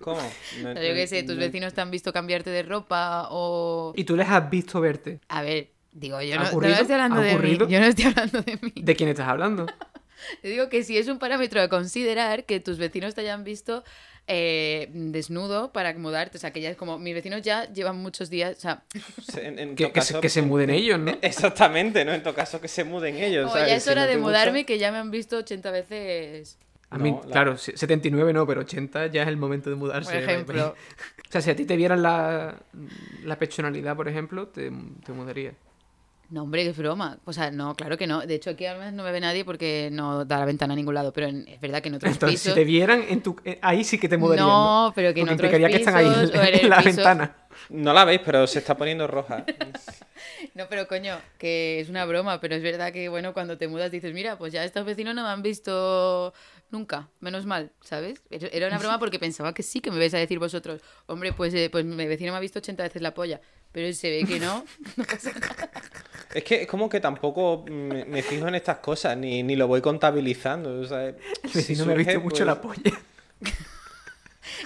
[0.00, 0.20] ¿Cómo?
[0.62, 3.94] No- yo qué sé, tus no- vecinos te han visto cambiarte de ropa o...
[3.96, 5.20] Y tú les has visto verte.
[5.28, 7.56] A ver, digo, yo ¿Ha no, no estoy hablando ¿Ha de mí.
[7.56, 8.72] Yo no estoy hablando de mí.
[8.76, 9.64] ¿De quién estás hablando?
[10.42, 13.84] Te digo que sí es un parámetro a considerar que tus vecinos te hayan visto
[14.32, 16.38] eh, desnudo para mudarte.
[16.38, 18.82] O sea, que ya es como, mis vecinos ya llevan muchos días, o sea,
[19.26, 21.12] se- en- en Que, que se, caso- que se muden ellos, ¿no?
[21.22, 22.12] Exactamente, ¿no?
[22.12, 23.44] En todo caso que se muden ellos.
[23.44, 23.68] como ¿sabes?
[23.70, 25.70] ya es Si hora no de te gusta- mudarme que ya me han visto 80
[25.70, 26.58] veces.
[26.92, 29.76] A mí, No, la- claro, se- 79 no, pero 80 ya es el momento de
[29.76, 30.12] mudarse.
[30.12, 30.74] Por ejemplo.
[31.28, 32.56] O sea, si a ti te vieran la,
[33.22, 34.72] la pechonalidad, por ejemplo, te,
[35.06, 35.52] te mudaría.
[36.30, 37.18] No, hombre, qué broma.
[37.24, 38.20] O sea, no, claro que no.
[38.24, 40.94] De hecho, aquí además no me ve nadie porque no da la ventana a ningún
[40.94, 41.12] lado.
[41.12, 42.54] Pero en- es verdad que en otros Entonces, pisos...
[42.54, 44.46] si te vieran, en tu, eh, ahí sí que te mudarían.
[44.46, 47.36] No, pero que en otros implicaría que están ahí pisos o en la piso- ventana.
[47.68, 49.44] No la veis, pero se está poniendo roja.
[50.54, 53.90] No, pero coño, que es una broma, pero es verdad que, bueno, cuando te mudas
[53.90, 56.32] dices, mira, pues ya estos vecinos no me han visto
[56.70, 58.22] nunca, menos mal, ¿sabes?
[58.30, 61.32] Era era una broma porque pensaba que sí que me vais a decir vosotros, hombre,
[61.32, 63.40] pues, eh, pues mi vecino me ha visto 80 veces la polla,
[63.72, 64.64] pero se ve que no.
[64.96, 65.04] no.
[66.32, 69.66] Es que es como que tampoco me, me fijo en estas cosas, ni, ni lo
[69.66, 70.80] voy contabilizando.
[70.80, 71.16] O sea, El
[71.52, 73.00] vecino me ha visto mucho la polla.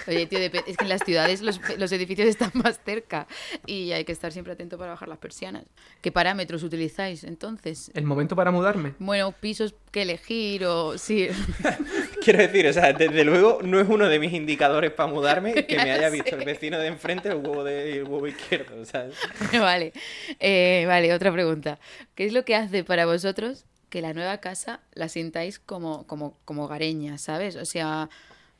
[0.07, 3.27] Oye, tío, es que en las ciudades los, los edificios están más cerca
[3.65, 5.63] y hay que estar siempre atento para bajar las persianas.
[6.01, 7.91] ¿Qué parámetros utilizáis entonces?
[7.93, 8.93] El momento para mudarme.
[8.99, 10.97] Bueno, pisos que elegir o...
[10.97, 11.27] Sí,
[12.23, 15.75] Quiero decir, o sea, desde luego no es uno de mis indicadores para mudarme que
[15.75, 19.15] me haya Ya visto el vecino de enfrente el huevo de el huevo izquierdo, ¿sabes?
[19.53, 19.93] vale.
[20.39, 21.79] Eh, vale, otra pregunta.
[22.15, 26.37] ¿Qué es lo que hace para vosotros que la nueva casa la sintáis como, como,
[26.45, 27.55] como hogareña, ¿sabes?
[27.55, 28.09] O sea,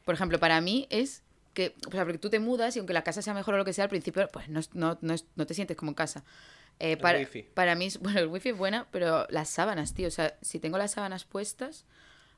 [0.05, 3.03] por ejemplo, para mí es que, o sea, porque tú te mudas y aunque la
[3.03, 5.45] casa sea mejor o lo que sea, al principio, pues no, no, no, es- no
[5.45, 6.23] te sientes como en casa.
[6.79, 7.43] Eh, para, wifi.
[7.53, 10.59] para mí, es- bueno, el wifi es buena, pero las sábanas, tío, o sea, si
[10.59, 11.85] tengo las sábanas puestas,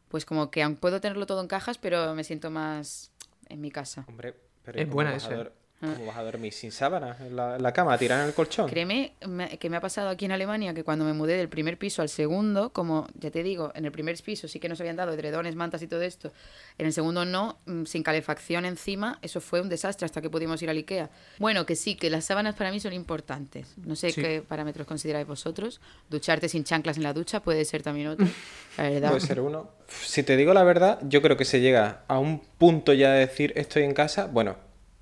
[0.08, 3.12] pues como que aún puedo tenerlo todo en cajas, pero me siento más
[3.50, 4.06] en mi casa.
[4.08, 5.52] Hombre, pero Es ¿cómo buena esa.
[5.82, 8.34] Dor- ¿Cómo vas a dormir sin sábanas en la, en la cama, tirar en el
[8.34, 8.68] colchón?
[8.70, 11.78] Créeme me- que me ha pasado aquí en Alemania que cuando me mudé del primer
[11.78, 14.96] piso al segundo, como ya te digo, en el primer piso sí que nos habían
[14.96, 16.32] dado edredones, mantas y todo esto,
[16.78, 20.62] en el segundo no, mm, sin calefacción encima, eso fue un desastre hasta que pudimos
[20.64, 21.10] ir al Ikea.
[21.40, 23.74] Bueno, que sí, que las sábanas para mí son importantes.
[23.78, 24.22] No sé Sí.
[24.22, 25.80] qué parámetros consideráis vosotros.
[26.10, 28.26] Ducharte sin chanclas en la ducha puede ser también otro.
[28.78, 29.10] La verdad.
[29.10, 29.70] Puede ser uno.
[29.90, 33.20] Si te digo la verdad, yo creo que se llega a un punto ya de
[33.20, 34.28] decir estoy en casa.
[34.28, 34.56] Bueno,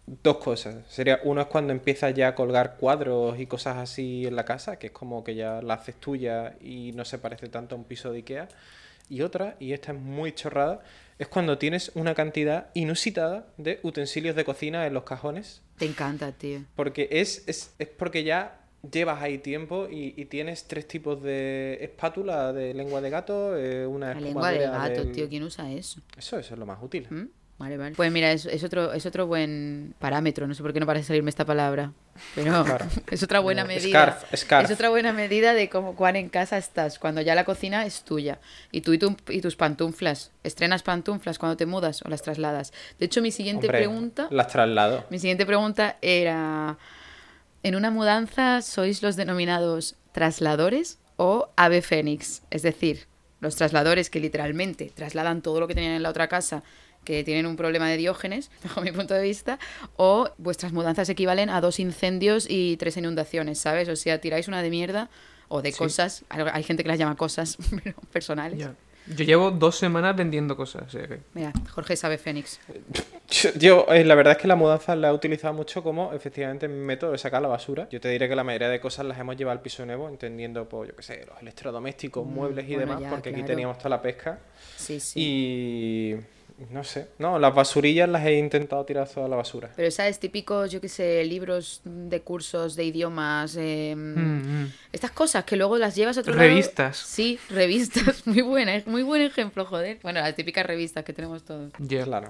[0.07, 0.77] dos cosas.
[0.87, 4.77] Sería uno es cuando empiezas ya a colgar cuadros y cosas así en la casa,
[4.77, 7.85] que es como que ya la haces tuya y no se parece tanto a un
[7.85, 8.47] piso de Ikea.
[9.09, 10.81] Y otra, y esta es muy chorrada,
[11.19, 16.31] es cuando tienes una cantidad inusitada de utensilios de cocina en los cajones Te encanta,
[16.31, 16.61] tío.
[16.75, 21.77] porque es, es, es porque ya llevas ahí tiempo y, y tienes tres tipos de
[21.81, 25.71] espátula de lengua de gato, eh, una La lengua espumadera gato, del- tío, ¿quién usa
[25.71, 26.01] eso?
[26.17, 27.07] Eso, eso es lo más útil.
[27.09, 27.25] ¿Mm?
[27.57, 27.95] Vale, vale.
[27.95, 31.07] Pues mira, es, es otro, es otro buen parámetro, no sé por qué no parece
[31.07, 31.93] salirme esta palabra,
[32.35, 32.85] pero Claro.
[33.11, 33.87] es otra buena No, medida.
[34.17, 34.65] scarf, scarf.
[34.69, 38.03] Es otra buena medida de cómo cuán en casa estás, cuando ya la cocina es
[38.03, 38.39] tuya.
[38.73, 42.73] Y tú y, tu- y tus pantuflas, ¿estrenas pantuflas cuando te mudas o las trasladas?
[42.99, 45.05] De hecho, mi siguiente Hombre, pregunta, Las traslado.
[45.09, 46.77] mi siguiente pregunta era,
[47.63, 52.41] ¿en una mudanza sois los denominados trasladores o ave fénix?
[52.49, 53.07] Es decir,
[53.39, 56.61] los trasladores que literalmente trasladan todo lo que tenían en la otra casa,
[57.05, 59.57] que tienen un problema de diógenes, bajo mi punto de vista,
[59.95, 63.87] o vuestras mudanzas equivalen a dos incendios y tres inundaciones, ¿sabes?
[63.87, 65.09] O sea, tiráis una de mierda
[65.47, 65.77] o de Sí.
[65.77, 68.67] cosas, hay gente que las llama cosas, pero personales.
[69.07, 70.85] Yo llevo dos semanas vendiendo cosas.
[71.35, 72.59] Mira, Jorge es ave fénix.
[73.29, 76.67] Yo, yo, eh, la verdad es que la mudanza la he utilizado mucho como efectivamente
[76.67, 77.87] método de sacar la basura.
[77.91, 80.67] Yo te diré que la mayoría de cosas las hemos llevado al piso nuevo, entendiendo,
[80.67, 83.77] pues, yo qué sé, los electrodomésticos, Mm, muebles y bueno, demás, ya, porque aquí teníamos
[83.77, 84.39] toda la pesca.
[84.75, 85.19] Sí, sí.
[85.21, 86.15] Y
[86.71, 89.71] no sé, no, las basurillas las he intentado tirar toda a la basura.
[89.75, 90.19] Pero, ¿sabes?
[90.19, 94.71] Típicos, yo qué sé, libros de cursos de idiomas, eh, Mm, mm.
[94.91, 96.47] Estas cosas que luego las llevas a otro lado.
[96.47, 96.97] Revistas.
[96.97, 98.25] Sí, revistas.
[98.27, 99.99] Muy buena, es muy buen ejemplo, joder.
[100.01, 101.71] Bueno, las típicas revistas que tenemos todos.
[101.79, 102.03] Ya.
[102.03, 102.29] Claro.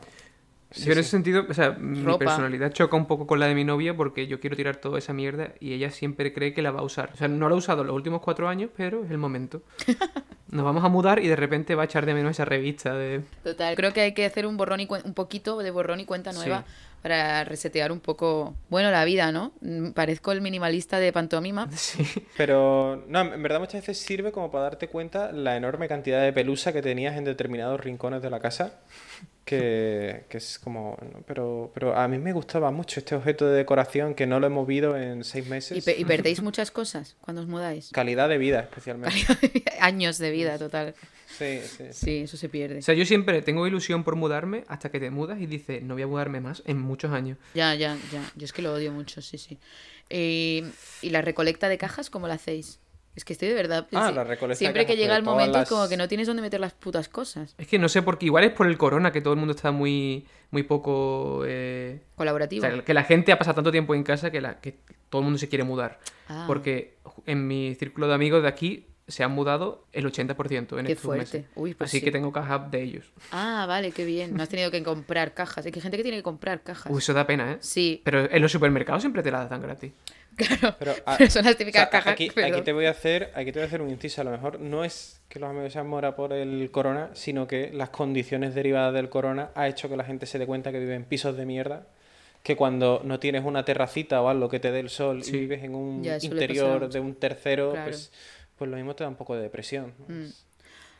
[0.71, 3.55] Sí, yo en ese sentido, o sea, mi personalidad choca un poco con la de
[3.55, 6.71] mi novia porque yo quiero tirar toda esa mierda y ella siempre cree que la
[6.71, 7.11] va a usar.
[7.13, 9.61] O sea, no la ha usado los últimos cuatro años, pero es el momento.
[10.51, 13.21] Nos vamos a mudar y de repente va a echar de menos esa revista de...
[13.43, 13.75] Total.
[13.75, 16.63] Creo que hay que hacer un borrón y un poquito de borrón y cuenta nueva
[16.67, 16.73] Sí.
[17.05, 19.51] Para resetear un poco, bueno, la vida, ¿no?
[19.61, 21.69] Mm, Parezco el minimalista de pantomima.
[21.75, 22.03] Sí.
[22.35, 26.33] Pero, no, en verdad muchas veces sirve como para darte cuenta la enorme cantidad de
[26.33, 28.79] pelusa que tenías en determinados rincones de la casa.
[29.45, 30.97] Que, que es como...
[31.13, 34.47] no, Pero, pero a mí me gustaba mucho este objeto de decoración que no lo
[34.47, 35.85] he movido en seis Y, meses.
[35.85, 37.91] pe- y perdéis muchas cosas cuando os mudáis.
[37.91, 39.15] Calidad de vida, especialmente.
[39.79, 40.95] Años de vida, total.
[41.37, 41.83] Sí, sí.
[41.91, 41.93] sí.
[41.93, 42.79] Sí, eso se pierde.
[42.79, 45.93] O sea, yo siempre tengo ilusión por mudarme hasta que te mudas y dices, no
[45.95, 47.37] voy a mudarme más en muchos años.
[47.53, 48.21] Ya, ya, ya.
[48.35, 49.57] Yo es que lo odio mucho, sí, sí.
[50.09, 50.69] Eh,
[51.01, 52.79] ¿Y la recolecta de cajas cómo la hacéis?
[53.15, 53.87] Es que estoy de verdad.
[53.93, 55.87] Ah, sí, la recolecta de Siempre que cajas, llega pero el momento es las- como
[55.87, 57.55] que no tienes dónde meter las putas cosas.
[57.57, 59.71] Es que no sé, porque igual es por el corona que todo el mundo está
[59.71, 61.43] muy, muy poco...
[61.47, 62.61] eh, O Colaborativo.
[62.61, 64.75] sea, que la gente ha pasado tanto tiempo en casa que, la, que
[65.09, 65.99] todo el mundo se quiere mudar.
[66.27, 66.43] Ah.
[66.45, 70.93] Porque en mi círculo de amigos de aquí se han mudado el 80% en Qué
[70.93, 71.37] estos fuerte.
[71.39, 71.45] meses.
[71.55, 72.03] Uy, pues Así sí.
[72.05, 73.05] que tengo cajas de ellos.
[73.31, 74.35] Ah, vale, qué bien.
[74.35, 75.65] No has tenido que comprar cajas.
[75.65, 76.91] Es que hay gente que tiene que comprar cajas.
[76.91, 77.57] Uy, eso da pena, ¿eh?
[77.59, 79.91] Sí, Pero en los supermercados siempre te las dan gratis.
[80.35, 80.75] claro.
[80.79, 82.13] Pero, ah, Pero son las típicas o sea, cajas.
[82.13, 84.21] Aquí, pero- aquí te voy a hacer, aquí te voy a hacer un inciso.
[84.21, 87.71] A lo mejor no es que los amigos sean mora por el corona, sino que
[87.73, 90.95] las condiciones derivadas del corona ha hecho que la gente se dé cuenta que vive
[90.95, 91.87] en pisos de mierda.
[92.43, 95.35] Que cuando no tienes una terracita o algo que te dé el sol Sí.
[95.35, 97.87] y vives en un Ya, interior de un tercero, Claro.
[97.89, 98.11] pues,
[98.57, 99.93] pues lo mismo te da un poco de depresión.
[100.07, 100.25] Mm.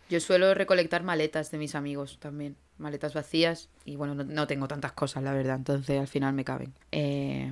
[0.10, 2.56] Yo suelo recolectar maletas de mis amigos también.
[2.78, 3.70] Maletas vacías.
[3.86, 5.56] Y bueno, no, no tengo tantas cosas, la verdad.
[5.56, 6.74] Entonces al final me caben.
[6.91, 7.52] Eh,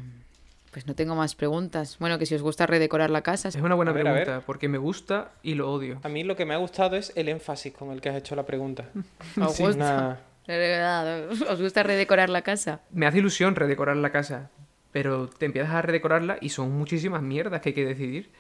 [0.72, 1.98] pues no tengo más preguntas.
[2.00, 3.50] Bueno, que si os gusta redecorar la casa.
[3.50, 6.00] Es una buena ver, pregunta, porque me gusta y lo odio.
[6.04, 8.36] A mí lo que me ha gustado es el énfasis con el que has hecho
[8.36, 8.89] la pregunta.
[9.42, 9.76] ¿Os Sí, gusta?
[9.76, 12.82] una- De verdad, ¿Os gusta redecorar la casa?
[12.92, 14.52] Me hace ilusión redecorar la casa,
[14.92, 18.32] pero te empiezas a redecorarla y son muchísimas mierdas que hay que decidir.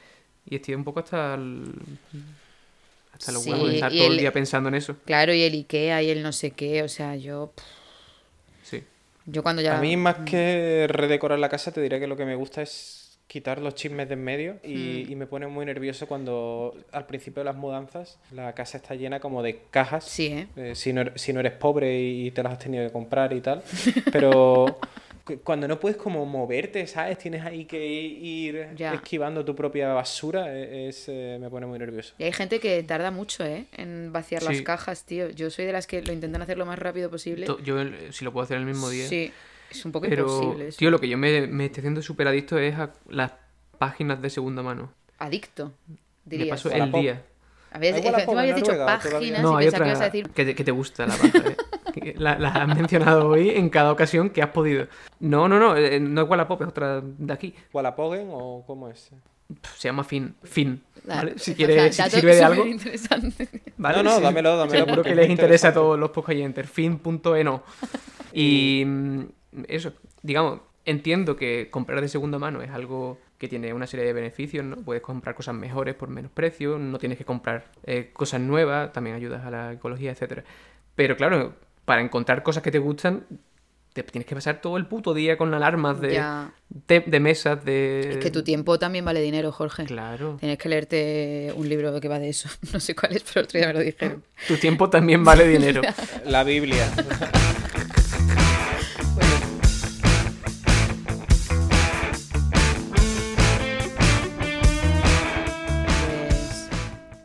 [0.49, 1.63] Y estoy un poco hasta el...
[3.13, 4.95] hasta los Sí, huevos de estar todo el- el día pensando en eso.
[5.05, 6.83] Claro, y el Ikea y el no sé qué.
[6.83, 7.53] O sea, yo.
[8.63, 8.83] Sí.
[9.25, 9.77] Yo cuando ya.
[9.77, 12.99] A mí más que redecorar la casa te diré que lo que me gusta es
[13.27, 15.11] quitar los chismes de en medio y, Mm.
[15.11, 19.19] y me pone muy nervioso cuando al principio de las mudanzas la casa está llena
[19.21, 20.03] como de cajas.
[20.03, 20.47] Sí, ¿eh?
[20.57, 23.31] Eh, si, no, er- si no eres pobre y te las has tenido que comprar
[23.33, 23.63] y tal.
[24.11, 24.77] Pero
[25.43, 27.17] cuando no puedes como moverte, ¿sabes?
[27.17, 28.93] Tienes ahí que ir Ya.
[28.93, 32.13] esquivando tu propia basura, e- es, eh, me pone muy nervioso.
[32.17, 33.65] Y hay gente que tarda mucho, ¿eh?
[33.71, 35.29] En vaciar las cajas, tío.
[35.29, 37.45] Yo soy de las que lo intentan hacer lo más rápido posible.
[37.45, 37.77] To- Yo,
[38.11, 39.07] si lo puedo hacer el mismo día.
[39.07, 39.31] Sí,
[39.71, 40.67] es un poco Pero, imposible.
[40.67, 40.77] eso.
[40.79, 43.31] tío, lo que yo me, me estoy haciendo súper adicto es a las
[43.79, 44.91] páginas de segunda mano.
[45.19, 46.49] Adicto, Me dirías.
[46.49, 47.21] paso el día.
[47.71, 50.01] Habías, ¿Hay es que tú Wallapop me habías dicho páginas No, y pensaba que ibas
[50.01, 50.29] a decir...
[50.29, 51.57] que, te, que te gusta la paja, ¿eh?
[52.03, 54.87] Que la, la has mencionado hoy en cada ocasión que has podido.
[55.19, 57.53] No, no, no, eh, no es Wallapop, es otra de aquí.
[57.73, 59.11] ¿Wallapogen o cómo es?
[59.77, 60.35] Se llama Fin.
[60.43, 60.81] Fin.
[61.05, 61.33] ¿vale?
[61.35, 62.65] Ah, Si o quieres, sea, si dato sirve de algo.
[63.77, 63.97] ¿vale?
[63.97, 67.63] No, no, dámelo, dámelo, Seguro que es les interesa a todos los podcasts Fin.eno.
[68.35, 69.21] Y mm,
[69.67, 74.13] eso, digamos, entiendo que comprar de segunda mano es algo que tiene una serie de
[74.13, 74.77] beneficios, ¿no?
[74.77, 79.15] Puedes comprar cosas mejores por menos precio, no tienes que comprar eh, cosas nuevas, también
[79.15, 80.43] ayudas a la ecología, etcétera.
[80.95, 81.53] Pero claro,
[81.85, 83.25] para encontrar cosas que te gustan,
[83.93, 86.51] te tienes que pasar todo el puto día con alarmas de, Ya.
[86.69, 88.13] de, de mesas, de...
[88.13, 89.85] Es que tu tiempo también vale dinero, Jorge.
[89.85, 90.37] Claro.
[90.39, 92.49] Tienes que leerte un libro que va de eso.
[92.73, 94.23] No sé cuál es, pero otro día me lo dijeron.
[94.47, 95.81] Tu tiempo también vale dinero.
[96.25, 96.87] La Biblia.
[106.05, 106.69] Pues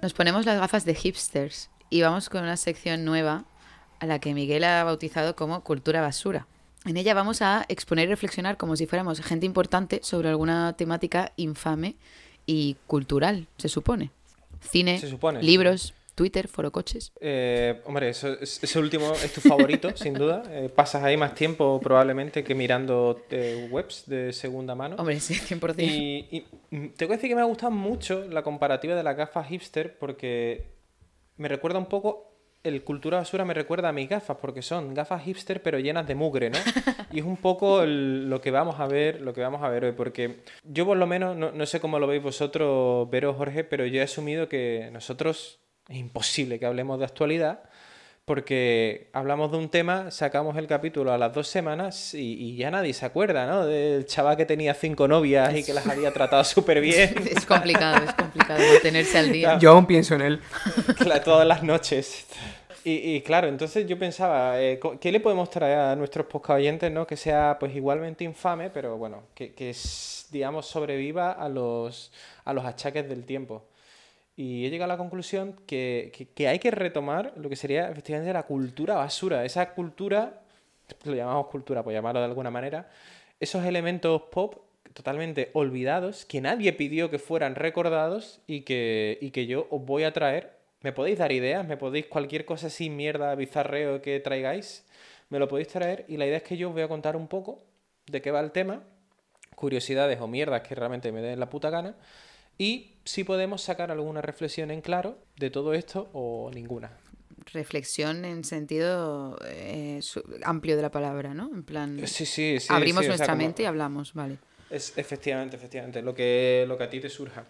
[0.03, 3.45] nos ponemos las gafas de hipsters y vamos con una sección nueva
[4.01, 6.47] a la que Miguel ha bautizado como Cultura Basura.
[6.85, 11.33] En ella vamos a exponer y reflexionar como si fuéramos gente importante sobre alguna temática
[11.37, 11.97] infame
[12.47, 14.11] y cultural, se supone.
[14.61, 15.47] Cine, Se supone, sí.
[15.47, 17.13] libros, Twitter, forocoches.
[17.21, 20.43] Eh, hombre, eso, ese último es tu favorito, sin duda.
[20.51, 24.97] Eh, pasas ahí más tiempo probablemente que mirando eh, webs de segunda mano.
[24.97, 25.75] Hombre, sí, 100%.
[25.79, 29.47] Y, y, tengo que decir que me ha gustado mucho la comparativa de las gafas
[29.47, 30.67] hipster porque
[31.37, 32.33] me recuerda un poco,
[32.69, 36.15] el cultura basura me recuerda a mis gafas porque son gafas hipster pero llenas de
[36.15, 36.59] mugre, ¿no?
[37.11, 39.85] Y es un poco el- lo que vamos a ver, lo que vamos a ver
[39.85, 43.65] hoy porque yo por lo menos, no, no sé cómo lo veis vosotros, Vero, Jorge,
[43.65, 47.63] pero yo he asumido que nosotros es imposible que hablemos de actualidad
[48.29, 52.71] porque hablamos de un tema, sacamos el capítulo a las dos semanas y, y ya
[52.71, 53.65] nadie se acuerda, ¿no?
[53.65, 58.05] Del chaval que tenía cinco novias y que las había tratado súper bien Es complicado,
[58.05, 59.59] es complicado mantenerse al día.
[59.59, 60.41] Yo aún pienso en él.
[61.25, 62.27] todas las noches.
[62.91, 67.07] Y, y claro, entonces yo pensaba, eh, ¿qué le podemos traer a nuestros podcast ¿no?
[67.07, 69.75] Que sea pues igualmente infame, pero bueno, que, que
[70.31, 72.13] digamos sobreviva a los,
[72.45, 73.67] a los achaques del tiempo.
[74.37, 77.91] Y he llegado a la conclusión que, que- que hay que retomar lo que sería
[77.91, 79.45] efectivamente la cultura basura.
[79.45, 80.43] Esa cultura,
[81.05, 82.89] lo llamamos cultura, por llamarlo de alguna manera,
[83.41, 84.55] esos elementos pop
[84.95, 90.05] totalmente olvidados, que nadie pidió que fueran recordados y que, y que yo os voy
[90.05, 90.58] a traer.
[90.83, 91.67] ¿Me podéis dar ideas?
[91.67, 94.85] ¿Me podéis cualquier cosa así, mierda, bizarreo que traigáis?
[95.29, 97.27] Me lo podéis traer y la idea es que yo os voy a contar un
[97.27, 97.65] poco
[98.07, 98.83] de qué va el tema,
[99.57, 101.97] curiosidades o mierdas que realmente me den la puta gana
[102.57, 106.93] y si podemos sacar alguna reflexión en claro de todo esto o ninguna.
[107.53, 110.01] Reflexión en sentido eh,
[110.45, 111.51] amplio de la palabra, ¿no?
[111.53, 112.67] En plan, Sí, sí, sí.
[112.73, 114.39] abrimos sí, o sea, nuestra como- mente y hablamos, vale.
[114.71, 117.45] Es, efectivamente, efectivamente, lo que, lo que a ti te surja.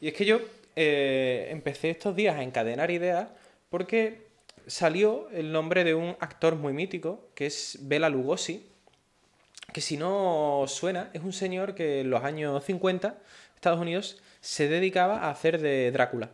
[0.00, 0.40] Y es que yo
[0.76, 3.28] eh, empecé estos días a encadenar ideas
[3.70, 4.26] porque
[4.66, 8.68] salió el nombre de un actor muy mítico, que es Bela Lugosi,
[9.72, 13.18] que si no suena, es un señor que en los años 50,
[13.54, 16.30] Estados Unidos, se dedicaba a hacer de Drácula.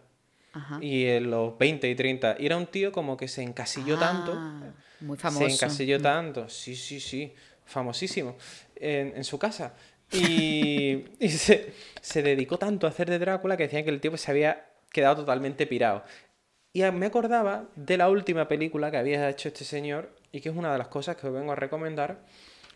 [0.51, 0.79] Ajá.
[0.81, 2.37] y en los 20 y 30.
[2.41, 4.33] Y era un tío como que se encasilló tanto.
[4.35, 5.47] Ah, Muy famoso.
[5.47, 6.49] Se encasilló tanto.
[6.49, 7.35] Sí, sí, sí.
[7.67, 8.37] Famosísimo.
[8.75, 9.75] En, en su casa.
[10.11, 11.75] Y, y se,
[12.23, 15.17] dedicó tanto a hacer de Drácula que decían que el tío pues, se había quedado
[15.17, 16.05] totalmente pirado.
[16.73, 20.57] Y me acordaba de la última película que había hecho este señor y que es
[20.57, 22.25] una de las cosas que os vengo a recomendar,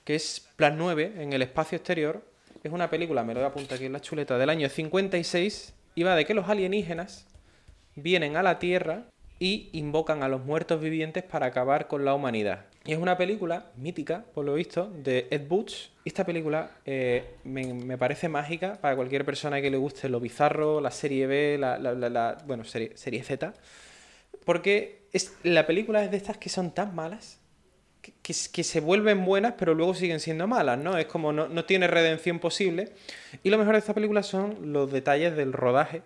[0.05, 2.23] que es Plan 9 en el espacio exterior.
[2.62, 5.75] Es una película, me lo voy a apuntar aquí en la chuleta, del año 56
[5.95, 7.27] y va de que los alienígenas
[7.95, 9.05] vienen a la Tierra
[9.38, 12.66] y invocan a los muertos vivientes para acabar con la humanidad.
[12.85, 15.47] Y es una película mítica, por lo visto, de Ed.
[16.05, 20.81] Y Esta película eh, me, parece mágica para cualquier persona que le guste lo bizarro,
[20.81, 23.55] la serie B, la, la- la- la- bueno, serie, Z.
[24.45, 27.38] Porque es, la película es de estas que son tan malas
[28.23, 30.99] que se vuelven buenas, pero luego siguen siendo malas, ¿no?
[30.99, 32.88] Es como no, no tiene redención posible.
[33.45, 36.03] Y lo mejor de esta película son los detalles del rodaje,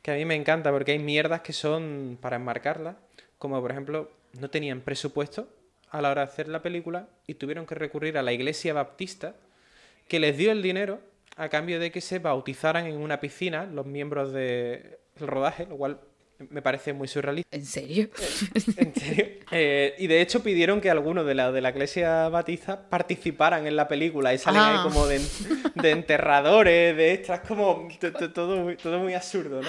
[0.00, 2.96] que a mí me encanta, porque hay mierdas que son para enmarcarlas,
[3.38, 4.10] como por ejemplo,
[4.40, 5.46] no tenían presupuesto
[5.94, 9.34] a la hora de hacer la película y tuvieron que recurrir a la iglesia baptista,
[10.08, 11.00] que les dio el dinero
[11.36, 16.00] a cambio de que se bautizaran en una piscina los miembros del rodaje, lo cual
[16.50, 17.56] me parece muy surrealista.
[17.56, 18.08] ¿En serio?
[18.76, 19.26] ¿En serio?
[19.52, 23.76] Eh, y de hecho pidieron que algunos de la, de la iglesia batista participaran en
[23.76, 24.72] la película y salen Ah.
[24.78, 25.20] ahí como de,
[25.76, 29.68] de enterradores, de extras, como to- to- todo, muy- todo muy absurdo, ¿no?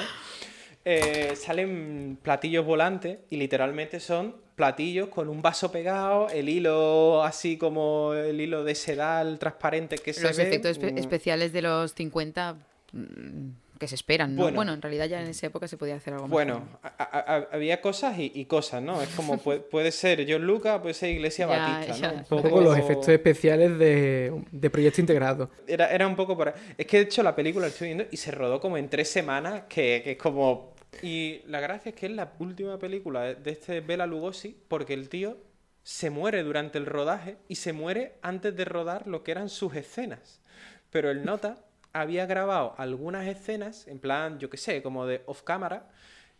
[0.84, 7.58] Eh, salen platillos volantes y literalmente son platillos con un vaso pegado, el hilo así
[7.58, 10.44] como el hilo de sedal transparente que se Los ve.
[10.44, 12.56] efectos espe- mm, especiales de los 50
[12.94, 14.44] mm, que se esperan, ¿no?
[14.44, 14.56] Bueno.
[14.56, 16.80] Bueno, en realidad ya en esa época se podía hacer algo Bueno, mejor.
[16.98, 19.02] a- a- a- había cosas y, y cosas, ¿no?
[19.02, 22.12] Es como puede, puede ser John Lucas, puede ser Iglesia Ya, Batista, ya.
[22.14, 22.38] ¿no?
[22.38, 25.50] Un poco los efectos especiales de, de proyecto integrado.
[25.68, 26.54] Era, era un poco por ahí.
[26.78, 29.10] Es que de hecho la película la estoy viendo y se rodó como en tres
[29.10, 30.74] semanas, que, que es como...
[31.02, 35.10] Y la gracia es que es la última película de este Bela Lugosi, porque el
[35.10, 35.38] tío
[35.84, 39.76] se muere durante el rodaje y se muere antes de rodar lo que eran sus
[39.76, 40.42] escenas.
[40.90, 45.44] Pero el nota había grabado algunas escenas, en plan, yo qué sé, como de off
[45.44, 45.90] camera,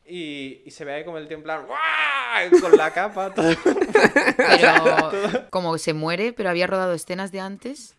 [0.08, 2.62] y, y se ve ahí como el tío en plan, ¡guau!
[2.62, 3.48] con la capa, todo.
[4.38, 7.96] Pero como se muere, pero había rodado escenas de antes.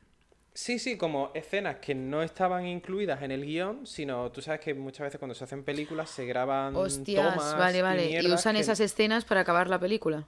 [0.57, 4.73] Sí, sí, como escenas que no estaban incluidas en el guion, sino tú sabes que
[4.73, 8.23] muchas veces cuando se hacen películas se graban Hostias, tomas vale, vale.
[8.23, 10.27] Y, usan que- esas escenas para acabar la película.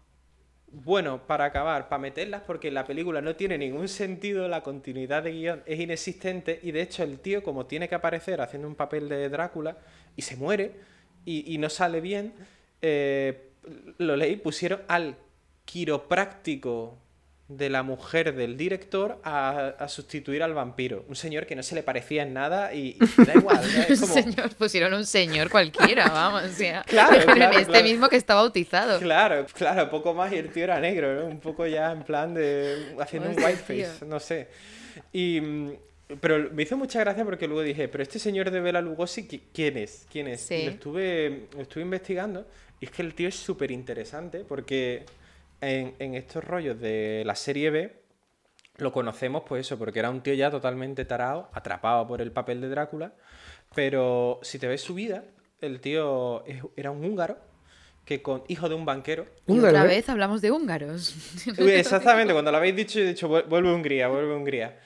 [0.70, 5.32] Bueno, para acabar, para meterlas, porque la película no tiene ningún sentido, la continuidad de
[5.32, 9.08] guion es inexistente y de hecho el tío como tiene que aparecer haciendo un papel
[9.08, 9.78] de Drácula
[10.14, 10.74] y se muere
[11.24, 12.34] y, y no sale bien,
[12.82, 13.52] eh,
[13.96, 15.16] lo leí, pusieron al
[15.64, 16.98] quiropráctico
[17.48, 21.04] de la mujer del director a, a sustituir al vampiro.
[21.08, 23.60] Un señor que no se le parecía en nada y, y da igual.
[23.88, 26.42] Es como- Señor, pusieron un señor cualquiera, vamos.
[26.44, 27.84] O sea, Claro, pero claro, este claro.
[27.86, 28.98] mismo que está bautizado.
[29.00, 31.26] Claro, claro, poco más y el tío era negro, ¿no?
[31.26, 34.48] Un poco ya en plan de haciendo un whiteface, no sé.
[35.12, 35.72] Y mm,
[36.20, 39.40] pero me hizo mucha gracia porque luego dije, pero este señor de Bela Lugosi, ¿qui-
[39.54, 40.06] ¿quién es?
[40.12, 40.42] ¿Quién es?
[40.42, 40.54] Sí.
[40.54, 42.46] Y lo estuve, lo estuve investigando
[42.80, 45.04] y es que el tío es súper interesante porque
[45.60, 48.02] en, en estos rollos de la serie B
[48.76, 52.60] lo conocemos pues eso, porque era un tío ya totalmente tarado, atrapado por el papel
[52.60, 53.12] de Drácula,
[53.74, 55.24] pero si te ves su vida,
[55.60, 57.38] el tío es- era un húngaro
[58.04, 59.96] que con hijo de un banquero Húngaro, otra ¿eh?
[59.96, 61.14] vez hablamos de húngaros.
[61.58, 64.78] Uy, Exactamente, cuando lo habéis dicho, he dicho, "Vuel- vuelve a Hungría, vuelve a Hungría.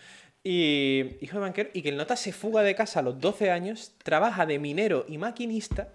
[0.43, 3.51] Y hijo de banquero, y que el nota se fuga de casa a los 12
[3.53, 5.93] años, trabaja de minero y maquinista.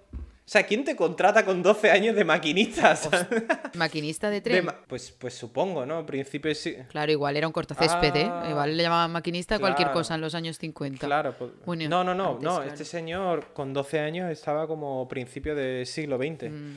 [0.47, 2.95] O sea, ¿quién te contrata con 12 años de maquinista?
[2.95, 3.25] ¿sabes?
[3.75, 4.65] Maquinista de De tren.
[4.65, 5.97] ma- pues, pues supongo, ¿no?
[5.97, 6.77] Al principio sí.
[6.87, 8.29] Claro, igual era un cortacésped, ¿eh?
[8.31, 11.05] Ah, Igual le llamaban maquinista a cualquier cosa en los años 50.
[11.05, 12.55] Claro, pues- Bueno, no, no, no, antes, no.
[12.55, 12.71] claro.
[12.71, 16.49] Este señor con 12 años estaba como principio del siglo XX.
[16.49, 16.75] Mm.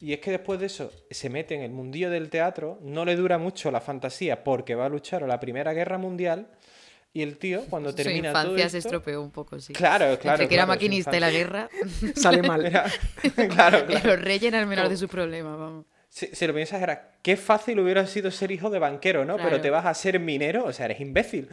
[0.00, 3.16] Y es que después de eso se mete en el mundillo del teatro, no le
[3.16, 6.48] dura mucho la fantasía porque va a luchar a la Primera Guerra Mundial
[7.14, 9.72] y el tío cuando Su termina todo infancia se esto- estropeó un poco, sí.
[9.72, 10.34] Claro, claro.
[10.42, 11.70] Entre que era claro, su maquinista y la guerra,
[12.16, 12.66] Sale mal.
[12.66, 12.84] Era-
[13.54, 14.16] claro, claro.
[14.16, 15.86] reyes era el menor de sus problemas, vamos.
[16.10, 19.34] Si, si lo piensas era, qué fácil hubiera sido ser hijo de banquero, ¿no?
[19.34, 19.48] Claro.
[19.50, 21.48] Pero te vas a ser minero, o sea, eres imbécil.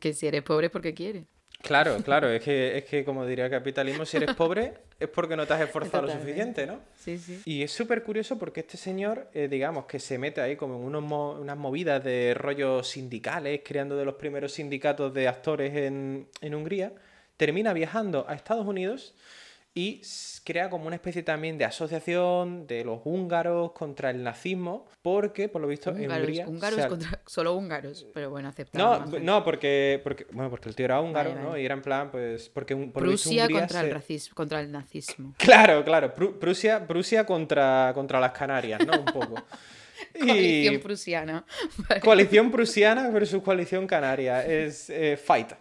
[0.00, 1.24] Que si eres pobre porque quieres.
[1.62, 5.36] Claro, claro, es que, es que como diría el capitalismo, si eres pobre es porque
[5.36, 6.80] no te has esforzado lo suficiente, ¿no?
[6.98, 7.42] Sí, sí.
[7.44, 10.82] Y es súper curioso porque este señor, eh, digamos, que se mete ahí como en
[10.82, 16.28] unos mo- unas movidas de rollos sindicales, creando de los primeros sindicatos de actores en,
[16.40, 16.92] en Hungría,
[17.36, 19.14] termina viajando a Estados Unidos
[19.78, 20.00] y
[20.42, 25.60] crea como una especie también de asociación de los húngaros contra el nazismo, porque por
[25.60, 26.48] lo visto en Húngaros, Hungría...
[26.48, 29.04] húngaros contra solo húngaros, pero bueno, aceptado.
[29.06, 31.48] No, no, porque, porque, bueno, porque el tío era húngaro, Vale, ¿no?
[31.50, 31.62] vale.
[31.62, 34.72] Y era en plan, pues, porque por visto Prusia contra, se- el racismo, contra el
[34.72, 35.34] nazismo.
[35.38, 38.98] Claro, claro, Pru- Prusia, Prusia contra, contra las Canarias, ¿no?
[38.98, 39.34] Un poco.
[40.14, 41.44] Y- Coalición prusiana.
[41.88, 42.00] Vale.
[42.00, 44.44] Coalición prusiana versus coalición canaria.
[44.46, 45.52] Es eh, fight.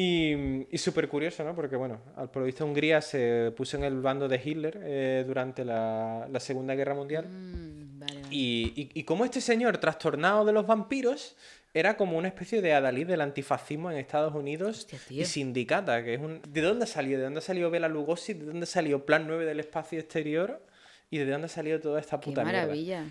[0.00, 1.56] Y, y súper curioso, ¿no?
[1.56, 5.24] Porque, bueno, al por lo visto Hungría se puso en el bando de Hitler eh,
[5.26, 7.26] durante la, la Segunda Guerra Mundial.
[7.26, 8.28] Mm, vale, vale.
[8.30, 11.34] Y, y, y como este señor trastornado de los vampiros
[11.74, 16.14] era como una especie de adalid del antifascismo en Estados Unidos Hostia, y sindicata, que
[16.14, 16.42] es un...
[16.48, 17.18] ¿De dónde salió?
[17.18, 18.34] ¿De dónde salió Bela Lugosi?
[18.34, 20.64] ¿De dónde salió Plan 9 del espacio exterior?
[21.10, 23.08] ¿Y de dónde salió toda esta Qué puta mierda?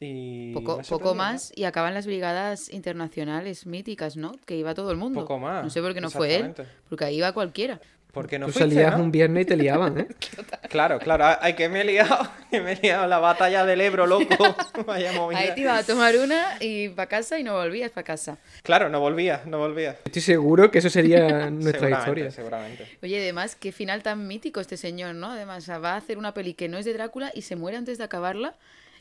[0.00, 4.32] Y Poco, poco más y acaban las brigadas internacionales míticas, ¿no?
[4.46, 5.20] Que iba todo el mundo.
[5.22, 6.72] Poco más, No sé por qué no fue él, exactamente.
[6.88, 7.80] porque ahí iba cualquiera.
[8.12, 9.04] Porque no Tú fuiste, salías ¿no?
[9.04, 10.06] un viernes y te liaban, ¿eh?
[10.70, 11.36] Claro, claro.
[11.40, 12.28] Ay, que me he liado.
[12.50, 14.24] Que me he liado la batalla del Ebro, loco.
[14.86, 15.38] Vaya movida.
[15.40, 18.38] Ahí te iba a tomar una y para casa y no volvías para casa.
[18.62, 19.98] Claro, no volvía, no volvía.
[20.06, 22.30] Estoy seguro que eso sería nuestra seguramente, historia.
[22.30, 22.86] seguramente.
[23.02, 25.32] Oye, además, qué final tan mítico este señor, ¿no?
[25.32, 27.98] Además, va a hacer una peli que no es de Drácula y se muere antes
[27.98, 28.54] de acabarla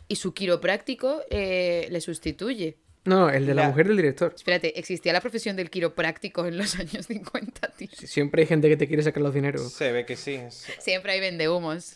[0.07, 2.77] y su quiropráctico eh, le sustituye.
[3.05, 4.33] No, el de la mujer del director.
[4.35, 7.87] Espérate, ¿existía la profesión del quiropráctico en los años 50, tío?
[7.93, 9.71] Siempre hay gente que te quiere sacar los dineros.
[9.71, 10.41] Se ve que sí.
[10.79, 11.95] Siempre hay vendehumos.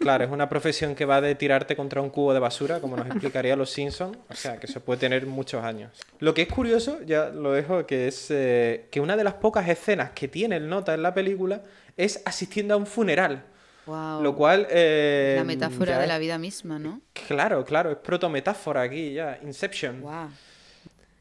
[0.00, 3.06] Claro, es una profesión que va de tirarte contra un cubo de basura, como nos
[3.06, 4.18] explicaría los Simpsons.
[4.28, 5.92] O sea, que se puede tener muchos años.
[6.18, 9.68] Lo que es curioso, ya lo dejo, que es eh, que una de las pocas
[9.68, 11.62] escenas que tiene el nota en la película
[11.96, 13.44] es asistiendo a un funeral.
[13.86, 14.22] Wow.
[14.22, 14.66] Lo cual...
[14.70, 17.00] eh, la metáfora ya de es- la vida misma, ¿no?
[17.26, 19.38] Claro, claro, es protometáfora aquí ya.
[19.42, 20.00] Inception.
[20.02, 20.28] Wow.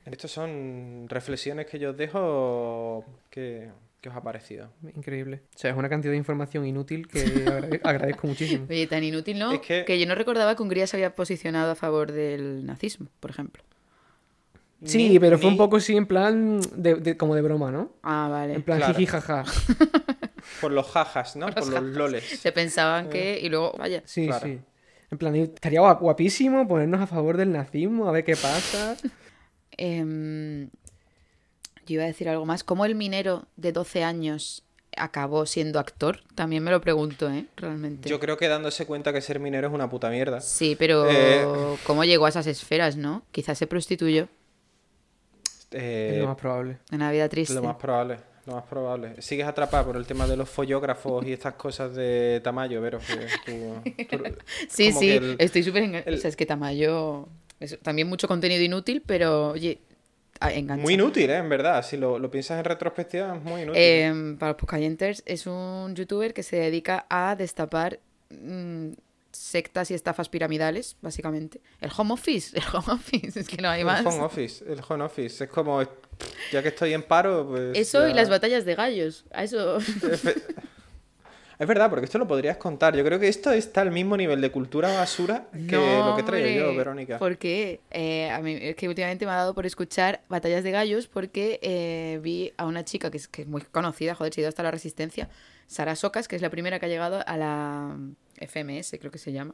[0.06, 3.70] Estas son reflexiones que yo os dejo que,
[4.02, 4.70] que os ha parecido.
[4.96, 5.42] Increíble.
[5.56, 8.66] O sea, es una cantidad de información inútil que agrade- agradezco muchísimo.
[8.70, 9.52] Oye, tan inútil, ¿no?
[9.54, 13.30] Es que- yo no recordaba que Hungría se había posicionado a favor del nazismo, por
[13.32, 13.64] ejemplo.
[14.84, 17.92] Sí, Ni- pero fue un poco sí en plan de, de- como de broma, ¿no?
[18.02, 18.56] Ah, vale.
[18.56, 18.94] En plan Claro.
[18.96, 19.44] jiji jaja.
[20.60, 21.48] Por los jajas, ¿no?
[21.48, 22.24] Por los loles.
[22.28, 23.40] Se pensaban que...
[23.42, 24.04] Y luego, vaya.
[24.06, 24.46] Sí, Claro.
[24.46, 24.60] sí.
[25.12, 28.96] En plan, estaría guap- guapísimo ponernos a favor del nazismo, a ver qué pasa.
[29.78, 30.66] Em,
[31.88, 32.64] yo iba a decir algo más.
[32.64, 34.64] ¿Cómo el minero de 12 años
[34.96, 36.20] acabó siendo actor?
[36.36, 37.46] También me lo pregunto, ¿eh?
[37.58, 38.08] Realmente.
[38.10, 40.42] Yo creo que dándose cuenta que ser minero es una puta mierda.
[40.42, 41.46] Sí, pero Eh.
[41.86, 43.24] ¿cómo llegó a esas esferas, no?
[43.32, 44.28] Quizás se prostituyó
[45.72, 46.78] Eh, es lo más probable.
[46.90, 47.60] en una vida lo triste.
[47.62, 48.18] más probable.
[48.52, 49.22] Lo más probable.
[49.22, 53.28] Sigues atrapado por el tema de los follógrafos y estas cosas de Tamayo, pero que
[53.46, 54.24] tú- tú-
[54.70, 57.28] Sí, sí, el- estoy súper el- O sea, es que Tamayo...
[57.60, 59.80] Es también mucho contenido inútil, pero, oye,
[60.40, 60.82] a- engancha.
[60.82, 61.38] Muy inútil, ¿eh?
[61.38, 61.86] En verdad.
[61.86, 63.82] Si lo, lo piensas en retrospectiva, es muy inútil.
[63.82, 68.00] Em, para los podcasters, es un youtuber que se dedica a destapar
[68.32, 68.94] mm,
[69.32, 71.62] sectas y estafas piramidales, básicamente.
[71.80, 74.02] El home office, el home office, es que no hay más.
[74.02, 75.44] El home office, el home office.
[75.44, 75.84] Es como,
[76.52, 77.78] ya que estoy en paro, pues...
[77.78, 79.26] Eso y ya- las batallas de gallos.
[79.32, 79.78] A eso.
[81.60, 82.96] Es verdad, porque esto lo podrías contar.
[82.96, 86.24] Yo creo que esto está al mismo nivel de cultura basura que No, lo que
[86.24, 87.20] traigo yo, Verónica.
[87.20, 87.82] ¿Por qué?
[87.92, 91.60] Eh, a mí es que últimamente me ha dado por escuchar batallas de gallos porque
[91.62, 94.50] eh, vi a una chica que es, que es muy conocida, joder, se ha ido
[94.50, 95.30] hasta la resistencia,
[95.68, 97.96] Sara Socas, que es la primera que ha llegado a la
[98.40, 99.54] FMS, creo que se llama.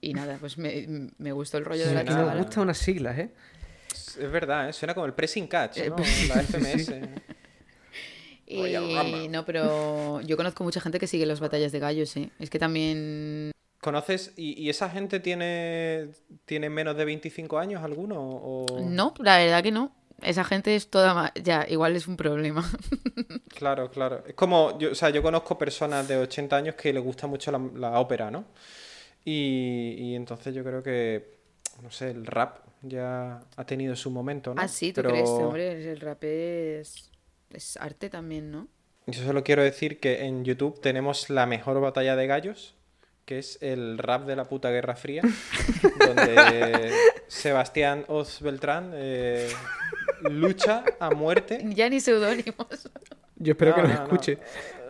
[0.00, 2.36] Y nada, pues me, me gustó el rollo de la chavala.
[2.40, 3.30] gustan unas siglas, ¿eh?
[3.92, 4.72] Es verdad, ¿eh?
[4.72, 5.96] suena como el pressing catch, Eh, ¿no?
[6.28, 6.92] La FMS.
[8.46, 12.30] Y no, pero yo conozco mucha gente que sigue las batallas de gallos, ¿eh?
[12.38, 13.52] Es que también...
[13.80, 14.32] ¿Conoces?
[14.36, 16.08] ¿Y, y esa gente tiene,
[16.44, 18.16] tiene menos de 25 años alguno?
[18.20, 18.66] O...
[18.82, 19.94] No, la verdad que no.
[20.20, 21.14] Esa gente es toda...
[21.14, 22.68] ma- Ya, igual es un problema.
[23.60, 24.24] Claro, claro.
[24.26, 27.50] Es como, yo, o sea, yo conozco personas de 80 años que les gusta mucho
[27.52, 28.46] la, la ópera, ¿no?
[29.24, 31.36] Y, y entonces yo creo que,
[31.82, 34.60] no sé, el rap ya ha tenido su momento, ¿no?
[34.62, 35.28] Ah, sí, ¿tú Pero crees?
[35.28, 37.10] Hombre, el rap es...
[37.50, 38.68] es arte también, ¿no?
[39.06, 42.74] Yo solo quiero decir que en YouTube tenemos la mejor batalla de gallos,
[43.24, 45.22] que es el rap de la puta Guerra Fría,
[46.06, 46.92] donde
[47.26, 49.48] Sebastián Oz Beltrán eh,
[50.22, 51.60] lucha a muerte.
[51.74, 52.90] Ya ni seudónimos.
[53.36, 54.10] Yo espero que No, nos no, no.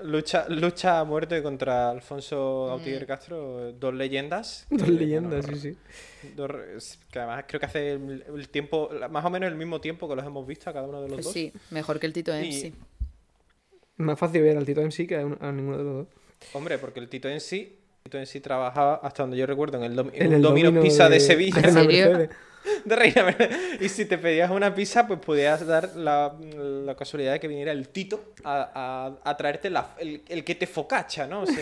[0.03, 4.67] Lucha, lucha a muerte contra Alfonso Gautier Castro, dos leyendas.
[4.71, 5.77] Dos que, leyendas, bueno, sí,
[6.23, 6.33] sí.
[6.37, 10.09] dos que además creo que hace el, el tiempo, más o menos el mismo tiempo
[10.09, 11.33] que los hemos visto a cada uno de los Pues dos.
[11.33, 12.73] sí, mejor que el Tito Y- MC.
[13.99, 16.07] Más fácil ver al Tito MC que a, un- a ninguno de los dos.
[16.55, 19.85] Hombre, porque el Tito sí, el Tito en sí trabajaba hasta donde yo recuerdo en
[19.85, 21.57] el, dom- en En un el Domino's domino Pizza de, Sevilla.
[21.61, 22.07] de la ¿En serio?
[22.09, 22.31] Mercedes.
[22.85, 23.37] de Reina.
[23.81, 27.73] Y si te pedías una pizza, pues podías dar la, la casualidad de que viniera
[27.73, 28.71] el Tito a,
[29.25, 31.45] a- a traerte la- el, el que te focacha, ¿no?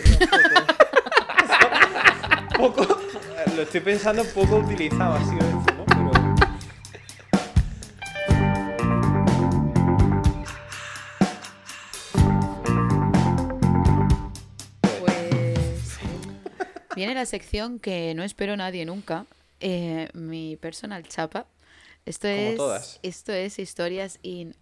[2.57, 2.85] Poco,
[3.55, 5.63] Lo estoy pensando poco utilizado ha sido.
[14.99, 15.97] Pues
[16.95, 19.25] viene la sección que no espero nadie nunca.
[19.59, 21.47] Eh, mi personal chapa.
[22.05, 22.55] Esto Como es.
[22.55, 22.99] todas.
[23.03, 24.55] Esto es historias in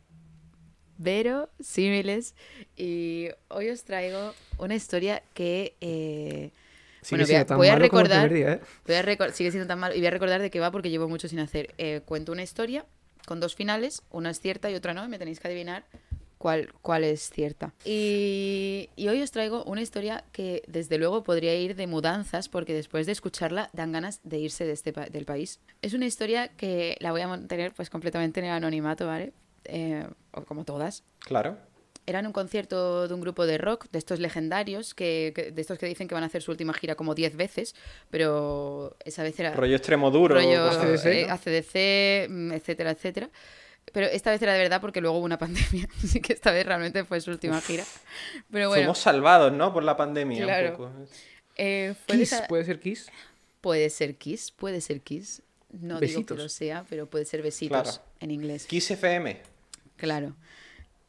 [0.97, 2.35] vero símiles.
[2.75, 5.75] Y hoy os traigo una historia que.
[5.81, 6.51] eh,
[7.09, 8.33] bueno, voy a, voy recordar.
[8.33, 8.59] día, ¿eh?
[8.85, 9.95] Voy a recor- sigue siendo tan malo.
[9.95, 11.73] Y voy a recordar de qué va porque llevo mucho sin hacer.
[11.77, 12.85] Eh, cuento una historia
[13.25, 15.85] con dos finales, una es cierta y otra no, y me tenéis que adivinar
[16.37, 17.73] cuál, cuál es cierta.
[17.85, 22.73] Y, y hoy os traigo una historia que desde luego podría ir de mudanzas porque
[22.73, 25.59] después de escucharla dan ganas de irse de este pa- del país.
[25.81, 29.33] Es una historia que la voy a mantener pues completamente en el anonimato, ¿vale?
[29.65, 31.03] Eh, o como todas.
[31.19, 31.57] Claro.
[32.05, 35.61] Era en un concierto de un grupo de rock, de estos legendarios, que, que- de
[35.61, 37.75] estos que dicen que van a hacer su última gira como 10 veces,
[38.09, 40.35] pero esa vez era Rollo extremo duro.
[40.35, 41.33] rollo así, eh, ¿no?
[41.33, 43.29] ACDC, mm, etcétera, etcétera.
[43.93, 46.65] Pero esta vez era de verdad porque luego hubo una pandemia, así que esta vez
[46.65, 47.83] realmente fue su última gira.
[48.51, 49.73] Pero bueno, Fuimos salvados, ¿no?
[49.73, 50.39] Por la pandemia.
[50.39, 50.71] un Claro.
[50.77, 50.91] poco.
[51.55, 53.09] eh, fue de Kiss, esa- ¿puede ser Kiss?
[53.61, 55.41] puede ser Kiss, puede ser Kiss.
[55.71, 58.01] No digo que lo sea, pero puede ser besitos Claro.
[58.21, 58.65] en inglés.
[58.67, 59.41] Kiss FM.
[59.97, 60.33] Claro.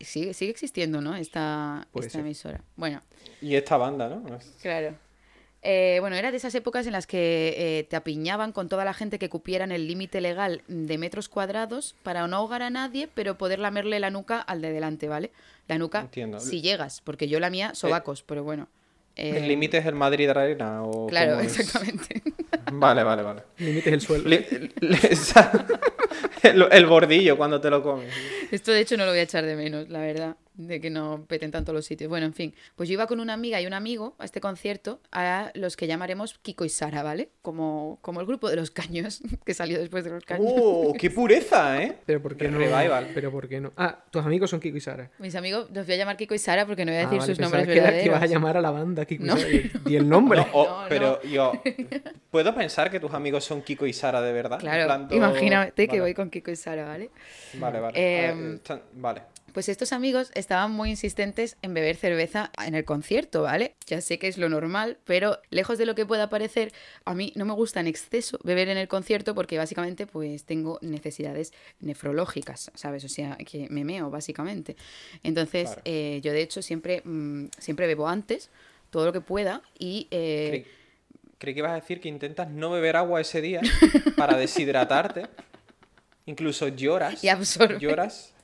[0.01, 1.15] Sigue, sigue existiendo, ¿no?
[1.17, 2.63] Esta, esta emisora.
[2.77, 3.03] Bueno,
[3.41, 4.39] Y esta banda, ¿no?
[4.63, 4.95] Claro.
[5.71, 8.95] Eh, bueno, era de esas épocas en las que eh, te apiñaban con toda la
[8.95, 13.37] gente que cupieran el límite legal de metros cuadrados para no ahogar a nadie, pero
[13.37, 15.31] poder lamerle la nuca al de delante, ¿vale?
[15.67, 16.41] La nuca, Entiendo.
[16.41, 18.67] si llegas, porque yo la mía, sobacos, pero bueno.
[19.15, 20.85] Eh, ¿El límite es el Madrid Arena?
[20.85, 21.59] O Claro, es?
[21.59, 22.23] exactamente.
[22.73, 23.43] Vale, vale, vale.
[23.59, 24.29] Límites el suelo.
[26.43, 28.13] El bordillo cuando te lo comes.
[28.51, 31.25] Esto de hecho no lo voy a echar de menos, la verdad, de que no
[31.29, 32.11] peten tanto los sitios.
[32.11, 35.01] Bueno, en fin, pues yo iba con una amiga y un amigo a este concierto,
[35.13, 37.31] a los que llamaremos Kiko y Sara, ¿vale?
[37.43, 40.53] Como, como el grupo de los caños, que salió después de los caños.
[40.55, 41.97] ¡Oh, qué pureza, eh!
[42.05, 42.59] Pero ¿por qué no?
[42.59, 43.11] Revival.
[43.15, 43.73] Pero ¿por qué no?
[43.77, 45.11] Ah, tus amigos son Kiko y Sara.
[45.19, 47.19] Mis amigos, los voy a llamar Kiko y Sara porque no voy a Ah, decir
[47.21, 48.01] vale, sus nombres que, verdaderos.
[48.03, 49.39] que ibas a llamar a la banda Kiko No.
[49.39, 49.81] y Sara.
[49.87, 50.41] Y el nombre.
[50.41, 50.89] No, oh, No, no.
[50.89, 51.53] pero yo
[52.33, 54.59] puedo pensar que tus amigos son Kiko y Sara de verdad.
[54.59, 57.11] Claro, imagínate que vale, voy con Kiko y Sara, ¿vale?
[57.55, 58.25] Vale, vale.
[58.25, 59.23] Em, A ver, están- vale.
[59.53, 63.75] Pues estos amigos estaban muy insistentes en beber cerveza en el concierto, ¿vale?
[63.87, 66.73] Ya sé que es lo normal, pero lejos de lo que pueda parecer,
[67.05, 70.79] a mí no me gusta en exceso beber en el concierto porque básicamente pues tengo
[70.83, 73.05] necesidades nefrológicas, ¿sabes?
[73.05, 74.77] O sea, que me meo básicamente.
[75.25, 75.83] Entonces, Claro.
[75.87, 78.51] eh, yo de hecho siempre, mm, siempre bebo antes,
[78.91, 80.07] todo lo que pueda y...
[80.11, 80.67] eh, Creí,
[81.39, 83.61] creí que ibas a decir que intentas no beber agua ese día
[84.17, 85.27] para deshidratarte.
[86.27, 87.25] Incluso lloras.
[87.25, 87.79] Y absorber.
[87.79, 88.35] Lloras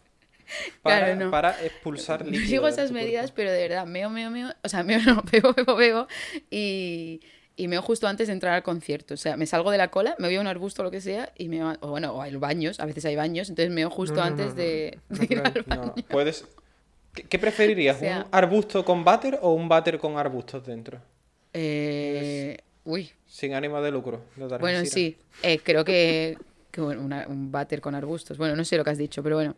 [0.83, 1.31] para, Claro, no.
[1.31, 2.47] para expulsar líquido.
[2.49, 3.35] sigo esas medidas, cuerpo.
[3.37, 4.53] pero de verdad, meo, meo, meo.
[4.63, 6.07] O sea, meo, no, bebo, bebo, bebo.
[6.51, 7.21] Y,
[7.57, 9.15] y meo justo antes de entrar al concierto.
[9.15, 11.01] O sea, me salgo de la cola, me voy a un arbusto o lo que
[11.01, 14.17] sea, y me o bueno, o hay baños, a veces hay baños, entonces meo justo
[14.17, 15.83] No, antes no, no, de, no, de ir al baño.
[15.85, 16.45] no, puedes.
[17.15, 17.97] ¿Qué, qué preferirías?
[17.97, 21.01] O sea- ¿Un arbusto con váter o un váter con arbustos dentro?
[21.53, 24.25] Eh, uy, Sin ánimo de lucro.
[24.59, 25.17] bueno, sí.
[25.45, 26.37] Eh, creo que,
[26.73, 28.37] que bueno, una- un váter con arbustos.
[28.37, 29.55] Bueno, no sé lo que has dicho, pero bueno.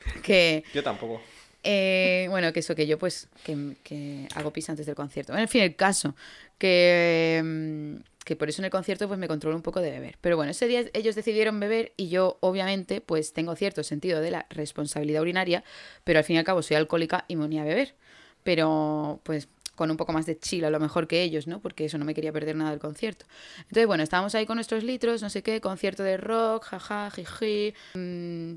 [0.22, 1.20] Que, Yo tampoco.
[1.62, 5.36] Eh, bueno, que eso, que yo pues que, que hago pis antes del concierto.
[5.36, 6.14] En fin, el caso,
[6.58, 10.16] que, mm, que por eso en el concierto pues me controlo un poco de beber.
[10.20, 14.30] Pero bueno, ese día ellos decidieron beber y yo obviamente pues tengo cierto sentido de
[14.30, 15.62] la responsabilidad urinaria,
[16.04, 17.94] pero al fin y al cabo soy alcohólica y me uní a beber.
[18.42, 21.60] Pero pues con un poco más de chill a lo mejor que ellos, ¿no?
[21.60, 23.24] Porque eso no me quería perder nada del concierto.
[23.62, 27.74] Entonces, bueno, estábamos ahí con nuestros litros, no sé qué, concierto de rock, jaja, jiji.
[27.94, 28.54] mm,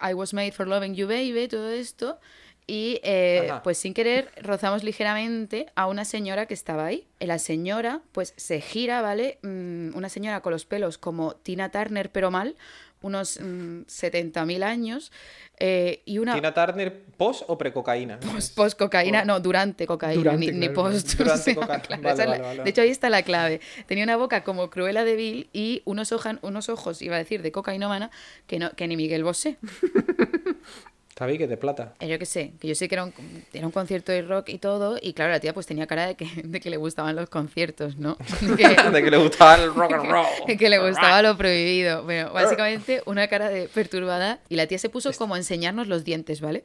[0.00, 2.18] I was made for loving you, baby, todo esto.
[2.66, 7.08] Y eh, pues sin querer rozamos ligeramente a una señora que estaba ahí.
[7.18, 9.38] Y La señora pues se gira, ¿vale?
[9.42, 12.54] Mm, una señora con los pelos como Tina Turner, pero mal,
[13.02, 15.10] unos mm, 70.000 años.
[15.58, 18.18] eh, y una ¿Tina Turner post o precocaína?
[18.20, 21.14] post, post cocaína, no, durante cocaína, Durante, ni, claro, post.
[21.18, 22.62] Durante o sea, coca- claro, vale, esa es la- vale, vale, vale.
[22.64, 23.60] De hecho, ahí está la clave.
[23.86, 27.42] Tenía una boca como Cruella de Vil y unos, ojan- unos ojos, iba a decir,
[27.42, 28.10] de cocainómana,
[28.46, 29.58] que, no, que ni Miguel Bosé.
[31.20, 31.92] Tabique de plata.
[32.00, 33.12] Eh, Yo qué sé, que yo sé que era un,
[33.52, 36.14] era un concierto de rock y todo, y claro, la tía pues tenía cara de
[36.14, 38.16] que, de que le gustaban los conciertos, ¿no?
[38.40, 40.26] De que, de que le gustaba el rock and roll.
[40.46, 42.04] de que le gustaba lo prohibido.
[42.04, 46.04] Bueno, básicamente una cara de perturbada, y la tía se puso como a enseñarnos los
[46.04, 46.64] dientes, ¿vale?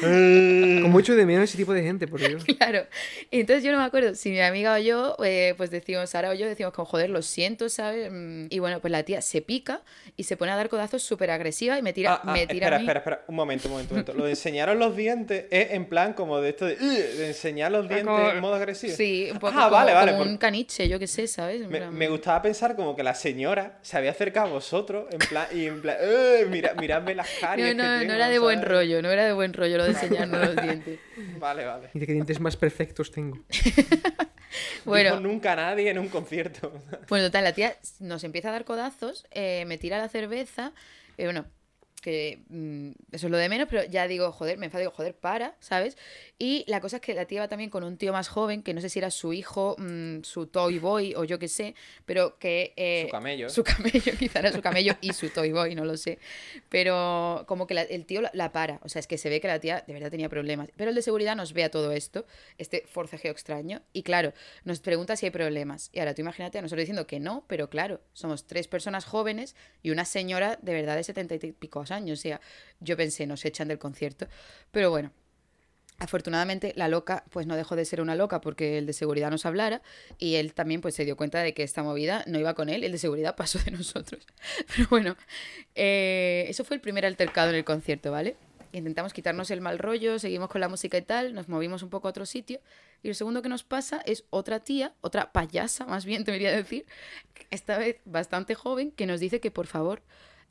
[0.00, 2.42] Con mucho de menos ese tipo de gente, por Dios.
[2.44, 2.86] Claro.
[3.30, 6.34] Entonces yo no me acuerdo si mi amiga o yo, eh, pues decimos, Sara o
[6.34, 8.10] yo, decimos como, joder, lo siento, ¿sabes?
[8.10, 9.82] Mm, Y bueno, pues la tía se pica
[10.16, 12.66] y se pone a dar codazos súper agresiva y me tira, Ah, ah, me tira
[12.66, 12.84] espera, a mí.
[12.84, 14.14] espera, espera, un momento, un momento, un momento.
[14.14, 17.88] Lo de enseñaros los dientes es en plan como de esto de, de enseñar los
[17.88, 18.94] dientes Como- en modo agresivo.
[18.94, 20.12] Sí, un poco Ah, como, vale, vale.
[20.12, 21.62] como por- un caniche, yo qué sé, ¿sabes?
[21.62, 25.06] En Me, plan- me gustaba pensar como que la señora se había acercado a vosotros
[25.10, 28.12] en plan, y en plan, "Ugh, mira, miradme las caries No, que no, no tengo",
[28.14, 30.98] era de buen rollo, no era de buen rollo lo de enseñarnos los dientes.
[31.38, 31.88] Vale, vale.
[31.94, 33.38] Mira qué dientes más perfectos tengo.
[34.84, 36.72] Bueno, Dijo nunca a nadie en un concierto.
[37.08, 40.72] Bueno, total, la tía nos empieza a dar codazos, eh, me tira la cerveza,
[41.18, 41.44] y bueno,
[42.02, 45.14] que mm, eso es lo de menos, pero ya digo, joder, me enfado, digo, joder,
[45.16, 45.96] para, ¿sabes?
[46.38, 48.74] Y la cosa es que la tía va también con un tío más joven, que
[48.74, 51.74] no sé si era su hijo, mm, su toy boy o yo qué sé,
[52.04, 52.72] pero que...
[52.76, 53.48] eh, Su camello.
[53.50, 56.18] Su camello, quizá era su camello y su toy boy, no lo sé.
[56.68, 59.40] Pero como que la- el tío la, la para, o sea, es que se ve
[59.40, 60.68] que la tía de verdad tenía problemas.
[60.76, 62.26] Pero el de seguridad nos ve a todo esto,
[62.58, 64.32] este forcejeo extraño, y claro,
[64.64, 65.90] nos pregunta si hay problemas.
[65.92, 69.54] Y ahora tú imagínate a nosotros diciendo que no, pero claro, somos tres personas jóvenes
[69.82, 72.18] y una señora de verdad de setenta y pico años.
[72.18, 72.40] O sea,
[72.80, 74.26] yo pensé, nos echan del concierto.
[74.70, 75.12] Pero bueno,
[75.98, 79.46] Afortunadamente, la loca, pues no dejó de ser una loca porque el de seguridad nos
[79.46, 79.80] hablara
[80.18, 82.84] y él también pues se dio cuenta de que esta movida no iba con él,
[82.84, 84.26] el de seguridad pasó de nosotros.
[84.74, 85.16] Pero bueno,
[85.74, 88.36] eh, eso fue el primer altercado en el concierto, ¿vale?
[88.72, 92.08] Intentamos quitarnos el mal rollo, seguimos con la música y tal, nos movimos un poco
[92.08, 92.60] a otro sitio
[93.02, 96.84] y lo segundo que nos pasa es otra tía, otra payasa más bien debería decir,
[97.50, 100.02] esta vez bastante joven, que nos dice que por favor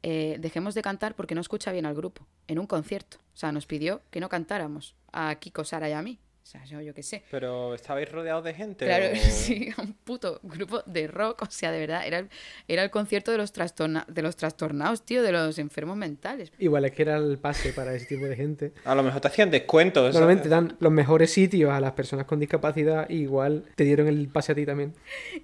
[0.03, 3.17] eh, dejemos de cantar porque no escucha bien al grupo en un concierto.
[3.33, 6.19] O sea, nos pidió que no cantáramos a Kiko, Sara y a mí.
[6.45, 7.23] O sea, yo, yo qué sé.
[7.31, 8.85] Pero estabais rodeados de gente.
[8.85, 12.29] Claro, o- sí, un puto grupo de rock, o sea, de verdad, era el,
[12.67, 16.51] era el concierto de los, trastorna- de los trastornados, tío, de los enfermos mentales.
[16.59, 18.73] Igual es que era el pase para ese tipo de gente.
[18.83, 20.13] A lo mejor te hacían descuentos.
[20.13, 24.27] Normalmente dan los mejores sitios a las personas con discapacidad y igual te dieron el
[24.27, 24.93] pase a ti también.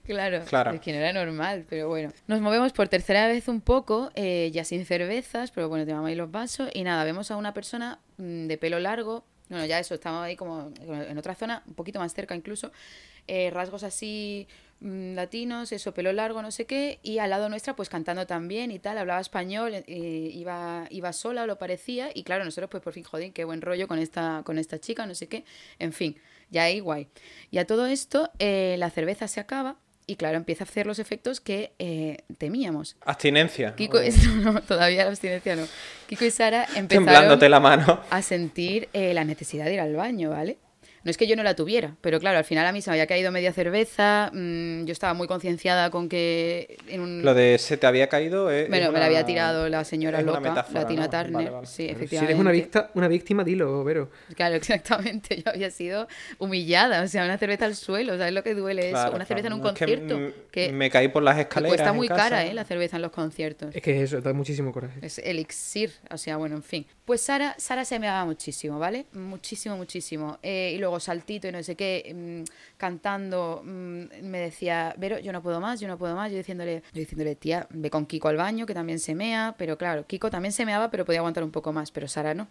[0.06, 0.70] Claro, Claro.
[0.70, 2.12] es que no era normal, pero bueno.
[2.28, 6.14] Nos movemos por tercera vez un poco, eh, ya sin cervezas, pero bueno, te ahí
[6.14, 9.94] los vasos y nada, vemos a una persona mm, de pelo largo, bueno, ya eso,
[9.94, 12.72] estamos ahí como en otra zona, un poquito más cerca incluso,
[13.28, 14.48] eh, rasgos así
[14.80, 18.72] mm, latinos, eso, pelo largo, no sé qué, y al lado nuestra pues cantando también
[18.72, 22.82] y tal, hablaba español, eh, iba, iba sola o lo parecía, y claro, nosotros pues
[22.82, 25.44] por fin, joder, qué buen rollo con esta, con esta chica, no sé qué,
[25.80, 26.18] en fin,
[26.50, 27.10] ya ahí guay.
[27.52, 29.78] Y a todo esto, eh, la cerveza se acaba.
[30.12, 32.98] Y claro, empieza a hacer los efectos que eh, temíamos.
[33.06, 33.76] Abstinencia.
[33.78, 34.02] Kiko, O-
[34.44, 35.66] no, no, todavía la abstinencia no.
[36.10, 38.02] Kiko y Sara empezaron la mano.
[38.10, 40.58] a sentir eh, la necesidad de ir al baño, ¿vale?
[41.04, 42.94] No es que yo no la tuviera, pero claro, al final a mí se me
[42.96, 47.24] había caído media cerveza, mm, yo estaba muy concienciada con que en un...
[47.24, 48.52] Lo de se te había caído.
[48.52, 51.10] Es, Bueno, es me la había tirado la señora loca, metáfora, la Tina ¿no?
[51.10, 51.66] Turner, Vale, vale.
[51.68, 52.34] sí, Si efectivamente.
[52.34, 54.12] eres una, victa- una víctima, dilo, Vero.
[54.36, 54.56] Claro,
[54.92, 55.42] exactamente.
[55.44, 57.02] Yo había sido humillada.
[57.04, 58.18] O sea, una cerveza al suelo.
[58.18, 58.92] ¿Sabes lo que duele eso?
[58.92, 59.56] Claro, una cerveza claro.
[59.56, 60.36] en un Es que, concierto.
[60.52, 61.72] Que, Me caí por las escaleras.
[61.78, 62.22] cuesta en muy casa.
[62.24, 62.54] cara, ¿eh?
[62.54, 63.76] La cerveza en los conciertos.
[63.76, 65.00] Es que eso, da muchísimo coraje.
[65.02, 65.92] Es elixir.
[66.12, 66.86] O sea, bueno, en fin.
[67.12, 69.06] Pues Sara, Sara se me daba muchísimo, ¿vale?
[69.12, 70.40] Muchísimo, muchísimo.
[70.42, 75.34] Eh, y luego saltito y no sé qué, mm, cantando, mm, me decía, Vero, yo
[75.34, 76.32] no puedo más, yo no puedo más.
[76.32, 79.56] Yo diciéndole, yo diciéndole, tía, ve con Kiko al baño, que también se mea.
[79.58, 81.92] Pero claro, Kiko también se meaba, pero podía aguantar un poco más.
[81.92, 82.48] Pero Sara no.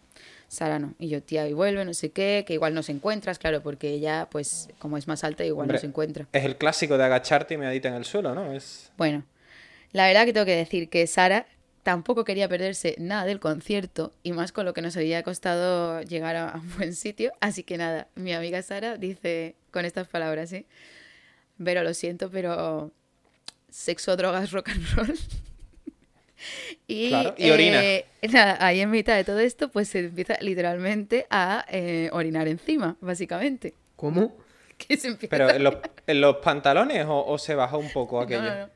[0.48, 0.92] Sara no.
[0.98, 4.28] Y yo, tía, y vuelve, no sé qué, que igual nos encuentras, claro, porque ella,
[4.30, 6.26] pues, como es más alta, igual Hombre, nos encuentra.
[6.34, 8.52] Es el clásico de agacharte y meadita en el suelo, ¿no?
[8.52, 8.92] Es...
[8.98, 9.24] Bueno,
[9.92, 11.46] la verdad que tengo que decir que Sara
[11.82, 16.36] tampoco quería perderse nada del concierto y más con lo que nos había costado llegar
[16.36, 17.32] a un buen sitio.
[17.40, 20.66] Así que nada, mi amiga Sara dice con estas palabras, ¿sí?
[21.62, 22.90] Pero lo siento, pero
[23.70, 25.14] sexo, drogas, rock and roll.
[26.88, 27.84] Y, Claro, y orina.
[27.84, 32.48] eh, nada, ahí en mitad de todo esto, pues se empieza literalmente a eh, orinar
[32.48, 33.74] encima, básicamente.
[33.96, 34.36] ¿Cómo?
[34.78, 35.74] Que se empieza Pero en los,
[36.06, 38.40] en los pantalones o, o se bajó un poco aquello.
[38.42, 38.70] No, no, no.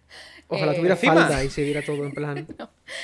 [0.49, 1.15] Ojalá Eh, tuviera encima.
[1.15, 2.47] falda y se viera todo en plan.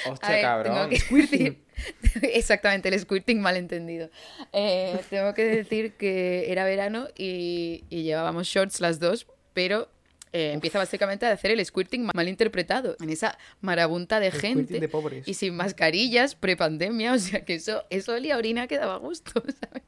[0.06, 0.74] Hostia, ver, cabrón.
[0.74, 1.56] tengo que decir-
[2.22, 4.10] Exactamente, el squirting malentendido.
[4.52, 9.88] Eh, tengo que decir que era verano y, y llevábamos shorts las dos, pero
[10.32, 14.56] eh, empieza básicamente a hacer el squirting mal interpretado en esa marabunta de El squirting
[14.68, 15.26] gente de pobres.
[15.26, 19.82] y sin mascarillas prepandemia, o sea que eso, eso olía orina que daba gusto, ¿sabes?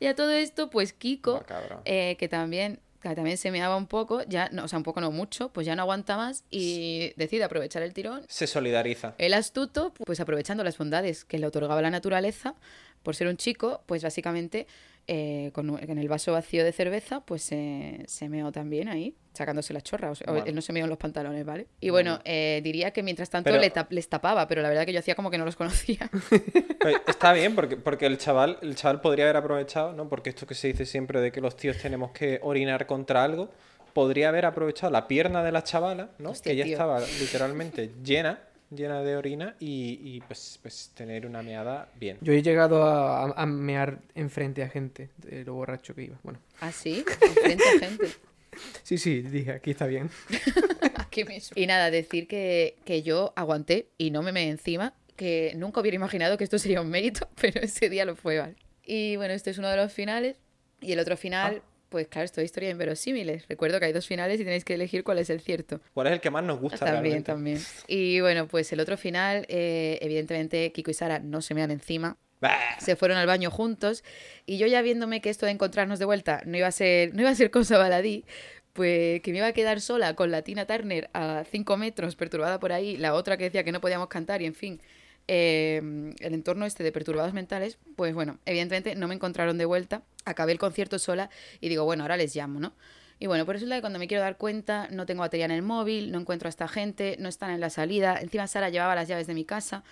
[0.00, 3.86] Y a todo esto, pues Kiko, Ah, eh, que también que también se meaba un
[3.86, 7.12] poco, ya, no, o sea, un poco no mucho, pues ya no aguanta más y
[7.16, 8.22] decide aprovechar el tirón.
[8.28, 9.14] Se solidariza.
[9.18, 12.54] El astuto, pues aprovechando las bondades que le otorgaba la naturaleza,
[13.02, 14.66] por ser un chico, pues básicamente
[15.08, 19.72] eh, con, en el vaso vacío de cerveza, pues se se meó también ahí, sacándose
[19.72, 20.10] la chorra.
[20.10, 20.46] O sea, Bueno.
[20.46, 21.66] él no se meó en los pantalones, ¿vale?
[21.80, 24.84] Y bueno, eh, diría que mientras tanto Pero- le tap- les tapaba, pero la verdad
[24.84, 26.10] que yo hacía como que no los conocía.
[27.06, 30.08] Está bien, porque, porque el chaval, el chaval podría haber aprovechado, ¿no?
[30.08, 33.50] Porque esto que se dice siempre de que los tíos tenemos que orinar contra algo,
[33.94, 36.30] podría haber aprovechado la pierna de la chavala, ¿no?
[36.30, 36.74] Hostia, que ya tío.
[36.74, 38.40] estaba literalmente llena,
[38.70, 42.18] llena de orina, y, y, pues, pues tener una meada bien.
[42.20, 46.18] Yo he llegado a, a- a mear enfrente a gente de lo borracho que iba.
[46.22, 47.04] Bueno, Así,
[47.42, 48.06] frente a gente.
[48.82, 50.10] sí, sí, dije, aquí está bien.
[50.96, 51.54] Aquí mismo.
[51.60, 55.94] Y nada, decir que, que yo aguanté y no me me encima, que nunca hubiera
[55.96, 58.54] imaginado que esto sería un mérito, pero ese día lo fue, ¿vale?
[58.84, 60.36] Y bueno, este es uno de los finales.
[60.80, 63.46] Y el otro final, pues claro, esto es historia inverosímiles.
[63.48, 65.80] Recuerdo que hay dos finales y tenéis que elegir cuál es el cierto.
[65.94, 67.32] ¿Cuál es el que más nos gusta También, realmente?
[67.32, 67.60] también.
[67.86, 71.70] Y bueno, pues el otro final, eh, evidentemente, Kiko y Sara no se me dan
[71.70, 72.16] encima.
[72.40, 72.56] Bah.
[72.78, 74.04] Se fueron al baño juntos.
[74.46, 77.22] Y yo ya viéndome que esto de encontrarnos de vuelta no iba a ser, no
[77.22, 78.24] iba a ser cosa baladí,
[78.72, 82.60] pues que me iba a quedar sola con la Tina Turner a 5 metros, perturbada
[82.60, 84.80] por ahí, la otra que decía que no podíamos cantar y en fin.
[85.28, 85.80] Eh,
[86.18, 90.52] el entorno este de perturbados mentales, pues bueno, evidentemente no me encontraron de vuelta, acabé
[90.52, 92.72] el concierto sola y digo, bueno, ahora les llamo, ¿no?
[93.20, 95.50] Y bueno, por eso es que cuando me quiero dar cuenta, no tengo batería en
[95.50, 98.18] el móvil, no encuentro a esta gente, no están en la salida.
[98.20, 99.82] Encima Sara llevaba las llaves de mi casa.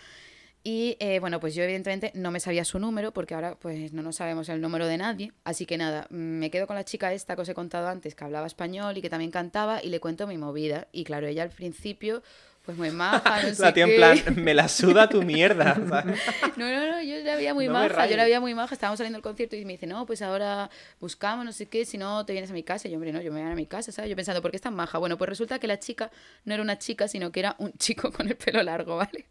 [0.63, 4.03] Y eh, bueno, pues yo evidentemente no me sabía su número porque ahora pues no
[4.03, 5.33] nos sabemos el número de nadie.
[5.45, 8.15] Así que nada, mm, me quedo con la chica esta que os he contado antes,
[8.15, 10.89] que hablaba español y que también cantaba y le cuento mi movida.
[10.91, 12.23] Y claro, ella al principio
[12.67, 15.75] pues muy maja, no sé La tía en plan, me la suda tu mierda.
[15.89, 16.21] ¿sabes?
[16.57, 18.99] No, no, no, yo la veía muy No maja, yo la veía muy maja, estábamos
[18.99, 20.69] saliendo del concierto y me dice, no, pues ahora
[21.01, 22.89] buscamos, no sé qué, si no te vienes a mi casa.
[22.89, 24.11] Y yo, hombre, no, yo me voy a mi casa, ¿sabes?
[24.11, 24.99] Yo pensando, ¿por qué es tan maja?
[24.99, 26.11] Bueno, pues resulta que la chica
[26.45, 29.27] no era una chica, sino que era un chico con el pelo largo, ¿vale?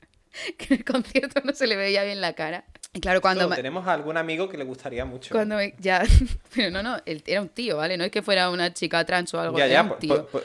[0.58, 2.66] Que en el concierto no se le veía bien la cara.
[2.94, 3.50] Y claro, cuando...
[3.50, 5.34] No, tenemos a algún amigo que le gustaría mucho.
[5.36, 6.04] Cuando me- ya,
[6.56, 7.98] pero no, no, él era un tío, ¿vale?
[7.98, 10.28] No es que fuera una chica trans o algo, ya, era ya, un tío.
[10.28, 10.44] pues-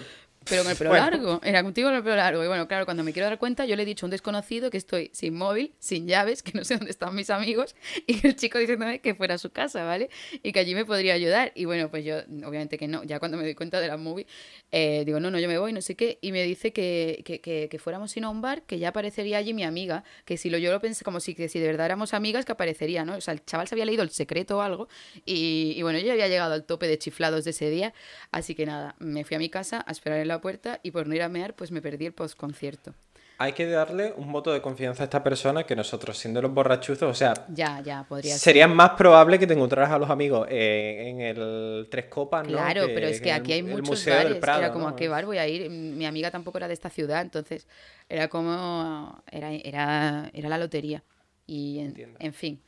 [0.48, 1.04] Pero con el pelo Bueno.
[1.10, 1.40] largo.
[1.44, 2.42] Era tío con el pelo largo.
[2.42, 4.70] Y bueno, claro, cuando me quiero dar cuenta, yo le he dicho a un desconocido
[4.70, 7.74] que estoy sin móvil, sin llaves, que no sé dónde están mis amigos,
[8.06, 10.08] y el chico diciéndome que fuera a su casa, ¿vale?
[10.42, 11.52] Y que allí me podría ayudar.
[11.54, 13.04] Y bueno, pues yo, obviamente que no.
[13.04, 14.26] Ya cuando me doy cuenta de la movie,
[14.72, 16.18] eh, digo, no, no, yo me voy, no sé qué.
[16.22, 19.38] Y me dice que, que, que, que fuéramos sino a un bar, que ya aparecería
[19.38, 20.04] allí mi amiga.
[20.24, 22.52] Que si lo yo lo pensé como si, que si de verdad éramos amigas, que
[22.52, 23.16] aparecería, ¿no?
[23.16, 24.88] O sea, el chaval se había leído el secreto o algo.
[25.26, 27.92] Y, y bueno, yo ya había llegado al tope de chiflados de ese día.
[28.32, 31.06] Así que nada, me fui a mi casa a esperar en la puerta y por
[31.06, 32.94] no ir a mear, pues me perdí el post-concierto.
[33.42, 37.10] Hay que darle un voto de confianza a esta persona que nosotros, siendo los borrachuzos,
[37.10, 38.40] o sea, Ya, ya, podría ser.
[38.40, 42.52] sería más probable que te encontraras a los amigos eh, en el Tres Copas, ¿no?
[42.52, 44.36] Claro, pero es que en el- aquí hay muchos bares.
[44.36, 44.94] Prado, era como, ¿no?
[44.94, 45.70] ¿a qué bar voy a ir?
[45.70, 47.66] Mi amiga tampoco era de esta ciudad, entonces
[48.10, 49.22] era como.
[49.30, 51.02] Era, era, era la lotería.
[51.46, 52.60] Y en, en fin.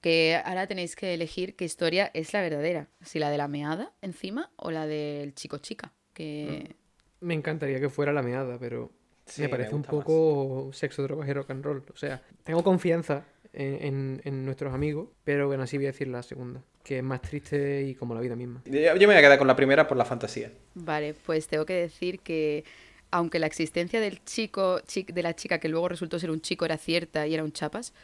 [0.00, 2.86] Que ahora tenéis que elegir qué historia es la verdadera.
[3.02, 5.92] Si la de la meada encima o la del chico-chica.
[6.12, 6.76] Que.
[7.24, 8.90] Me encantaría que fuera la meada, pero
[9.26, 9.90] Sí, me me parece un más.
[9.90, 11.82] poco sexo, drogas y rock and roll.
[11.92, 16.08] O sea, tengo confianza en, en- en nuestros amigos, pero bueno, así voy a decir
[16.08, 18.62] la segunda, que es más triste y como la vida misma.
[18.66, 20.52] Yo, yo me voy a quedar con la primera por la fantasía.
[20.74, 22.64] Vale, pues tengo que decir que
[23.10, 26.64] aunque la existencia del chico, chi- de la chica que luego resultó ser un chico
[26.64, 27.94] era cierta y era un chapas,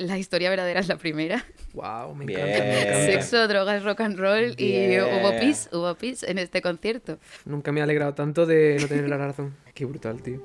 [0.00, 1.44] la historia verdadera es la primera.
[1.74, 2.40] Wow, me Bien.
[2.40, 3.04] encanta, me encanta.
[3.06, 4.92] Sexo, drogas, rock and roll Bien.
[4.92, 7.18] y hubo pis, hubo pis en este concierto.
[7.44, 9.54] Nunca me ha alegrado tanto de no tener la razón.
[9.74, 10.42] Qué brutal, tío.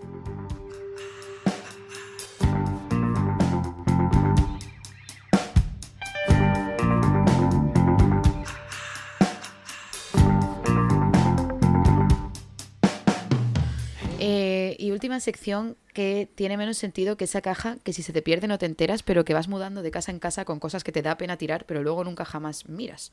[14.75, 18.21] Eh, y última sección que tiene menos sentido que esa caja que si se te
[18.21, 20.91] pierde no te enteras, pero que vas mudando de casa en casa con cosas que
[20.91, 23.11] te da pena tirar, pero luego nunca jamás miras.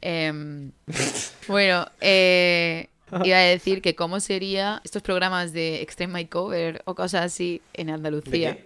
[0.00, 0.72] Em,
[1.48, 2.88] bueno, eh,
[3.24, 7.90] iba a decir que cómo sería estos programas de Extreme Makeover o cosas así en
[7.90, 8.58] Andalucía.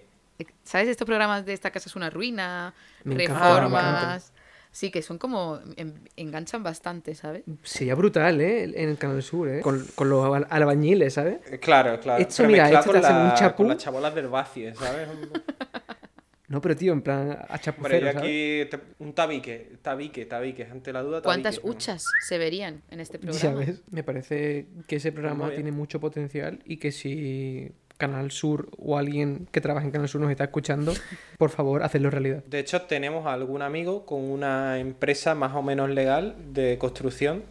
[0.65, 2.75] ¿Sabes estos programas de esta casa es una ruina?
[3.05, 4.33] Me encanta, reformas.
[4.75, 5.61] Sí, que son como.
[5.77, 7.45] en- enganchan bastante, ¿sabes?
[7.63, 8.65] Sería brutal, ¿eh?
[8.65, 9.61] En el Canal Sur, ¿eh?
[9.61, 11.39] Con, con los al- albañiles, ¿sabes?
[11.49, 12.21] Eh, Claro, claro.
[12.21, 13.57] Esto, pero mira, esto con, te hacen un la- chapú.
[13.59, 15.09] con las chabolas del vacío, ¿sabes?
[16.49, 18.17] No, pero tío, en plan a Hombre, chapucero, yo ¿sabes?
[18.19, 21.23] aquí te- un tabique, tabique, tabique, ante la duda.
[21.23, 21.71] ¿Cuántas tabique.
[21.71, 23.61] huchas se verían en este programa?
[23.61, 28.99] ves, me parece que ese programa tiene mucho potencial y que si Canal Sur o
[28.99, 30.95] alguien que trabaja en Canal Sur nos está escuchando,
[31.39, 32.43] por favor, hacedlo realidad.
[32.45, 37.43] De hecho, tenemos a algún amigo con una empresa más o menos legal de construcción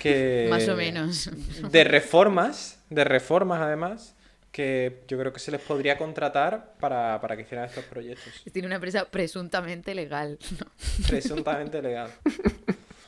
[0.00, 0.46] que...
[0.50, 1.30] Más o menos.
[1.70, 4.14] De reformas, de reformas además,
[4.50, 8.32] que yo creo que se les podría contratar para, para que hicieran estos proyectos.
[8.52, 10.38] Tiene una empresa presuntamente legal.
[10.60, 10.66] ¿no?
[11.08, 12.10] Presuntamente legal.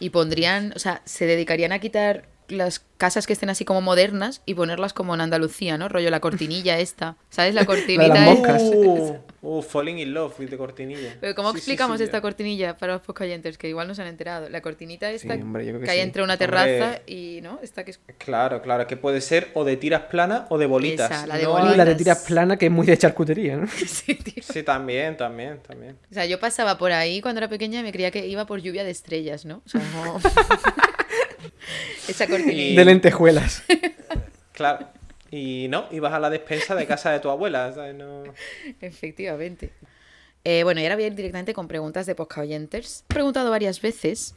[0.00, 4.42] Y pondrían, o sea, se dedicarían a quitar las casas que estén así como modernas
[4.46, 5.88] y ponerlas como en Andalucía, ¿no?
[5.88, 7.16] Rollo la cortinilla esta.
[7.30, 7.54] ¿Sabes?
[7.54, 8.34] La cortinita las esta.
[8.34, 8.62] moscas.
[8.62, 11.16] Uh, uh, falling in love with the cortinilla.
[11.20, 12.22] Pero ¿cómo Sí, explicamos sí, esta ya.
[12.22, 14.48] cortinilla para los podcasters que igual no se han enterado?
[14.48, 16.02] La cortinita esta Sí, hombre, que que hay sí.
[16.02, 16.46] entre una Hombre.
[16.46, 17.58] terraza y, ¿no?
[17.62, 18.00] Esta que es...
[18.18, 21.10] Claro, claro, que puede ser o de tiras planas o de bolitas.
[21.10, 21.76] Esa, la de No bolitas.
[21.76, 23.66] La de tiras plana, que es muy de charcutería, ¿no?
[23.86, 24.42] Sí, tío.
[24.42, 25.96] Sí, también, también, también.
[26.10, 28.60] O sea, yo pasaba por ahí cuando era pequeña y me creía que iba por
[28.60, 29.62] lluvia de estrellas, ¿no?
[29.64, 30.20] O sea, no...
[32.08, 32.62] Esa cortinilla.
[32.72, 33.62] Y- De lentejuelas.
[34.52, 34.88] Claro.
[35.36, 37.94] Y no, ibas a la despensa de casa de tu abuela, ¿sabes?
[37.94, 38.22] No...
[38.80, 39.70] Efectivamente.
[40.44, 43.04] Eh, bueno, y ahora voy a ir directamente con preguntas de podcast oyentes.
[43.10, 44.34] He preguntado varias veces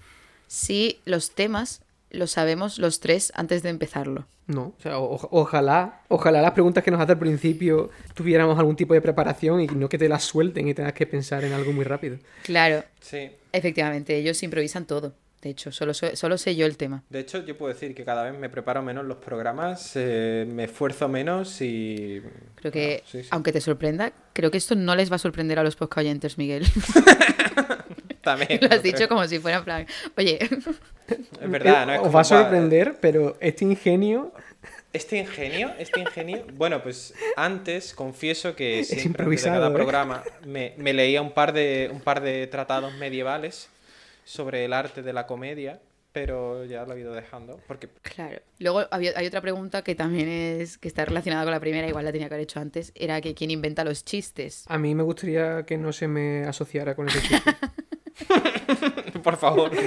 [0.47, 1.81] si los temas
[2.11, 4.25] los sabemos los tres antes de empezarlo.
[4.47, 8.75] No, o sea, o- ojalá, ojalá las preguntas que nos hace al principio tuviéramos algún
[8.75, 11.71] tipo de preparación y no que te las suelten y tengas que pensar en algo
[11.71, 12.17] muy rápido.
[12.41, 13.29] Claro, Sí.
[13.51, 15.13] efectivamente, ellos improvisan todo.
[15.41, 17.03] De hecho, solo, so- solo sé yo el tema.
[17.09, 20.65] De hecho, yo puedo decir que cada vez me preparo menos los programas, eh, me
[20.65, 22.21] esfuerzo menos y...
[22.55, 23.29] Creo que, sí, sí.
[23.31, 26.37] aunque te sorprenda, creo que esto no les va a sorprender a los podcast oyentes,
[26.37, 26.65] Miguel.
[28.21, 28.59] También.
[28.61, 29.87] Lo has dicho como si fuera plan,
[30.17, 30.39] oye,
[31.41, 31.93] Es verdad, ¿no?
[31.93, 34.33] Es Eh, Os va a "Buah, sorprender, pero este ingenio
[34.91, 36.43] Este ingenio, este ingenio.
[36.53, 39.73] Bueno, pues antes confieso que Es siempre de cada ¿eh?
[39.73, 43.69] programa me, me leía un par de un par de tratados medievales
[44.29, 48.39] sobre el arte de la comedia, pero ya lo he ido dejando porque Claro.
[48.59, 52.05] Luego había- hay otra pregunta que también es que está relacionada con la primera, igual
[52.05, 54.65] la tenía que haber hecho antes, era que quién inventa los chistes.
[54.67, 57.51] a mí me gustaría que no se me asociara con ese chiste.
[59.23, 59.71] por favor.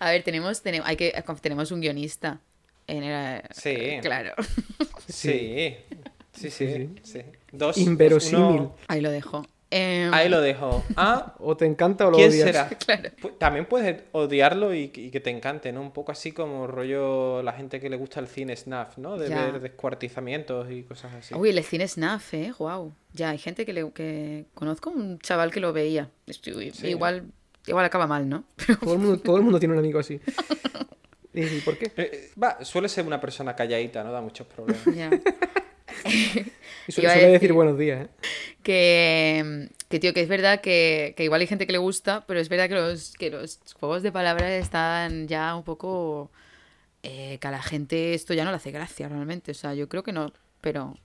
[0.00, 2.40] A ver, tenemos tenemos hay que tenemos un guionista.
[2.86, 3.98] En el- Sí.
[4.00, 4.32] Claro.
[5.08, 5.76] Sí.
[6.32, 7.20] Sí, sí, Sí, sí.
[7.52, 8.44] Dos Inverosímil.
[8.44, 9.44] uno- Ahí lo dejo.
[9.70, 10.82] Em, Ahí lo dejo.
[10.96, 12.46] Ah, O te encanta o lo ¿quién odias.
[12.46, 12.68] será?
[12.78, 13.10] Claro.
[13.38, 15.82] También puedes odiarlo y, y que te encante, ¿no?
[15.82, 19.18] Un poco así como rollo la gente que le gusta el cine snuff, ¿no?
[19.18, 19.44] De Ya.
[19.46, 21.34] ver descuartizamientos y cosas así.
[21.34, 22.92] Uy, el cine snuff, eh, wow.
[23.12, 26.08] Ya, hay gente que le que conozco un chaval que lo veía.
[26.26, 26.88] Estoy- Sí.
[26.88, 27.24] Igual
[27.66, 28.44] igual acaba mal, ¿no?
[28.66, 30.18] Pero Todo el, mundo, todo el mundo tiene un amigo así.
[31.34, 31.86] ¿Y y por qué?
[31.96, 34.82] Eh, eh, va, suele ser una persona calladita, no da muchos problemas.
[34.96, 35.10] ya.
[36.04, 38.08] Y su- suele decir- decir buenos días, ¿eh?
[38.62, 42.38] Que, que tío, que es verdad que, que igual hay gente que le gusta, pero
[42.40, 46.30] es verdad que los, que los juegos de palabras están ya un poco...
[47.02, 49.52] eh, que a la gente esto ya no le hace gracia realmente.
[49.52, 50.96] O sea, yo creo que no, pero...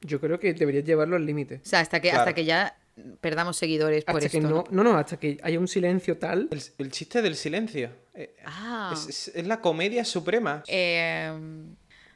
[0.00, 1.56] Yo creo que deberías llevarlo al límite.
[1.56, 2.20] O sea, hasta que, Claro.
[2.22, 2.76] hasta que ya
[3.20, 4.38] perdamos seguidores por Hasta esto.
[4.38, 6.48] que no, no, no, hasta que haya un silencio tal.
[6.52, 7.90] El, el chiste del silencio.
[8.14, 8.90] eh, Ah.
[8.94, 10.62] es, es- es la comedia suprema.
[10.68, 11.32] Eh,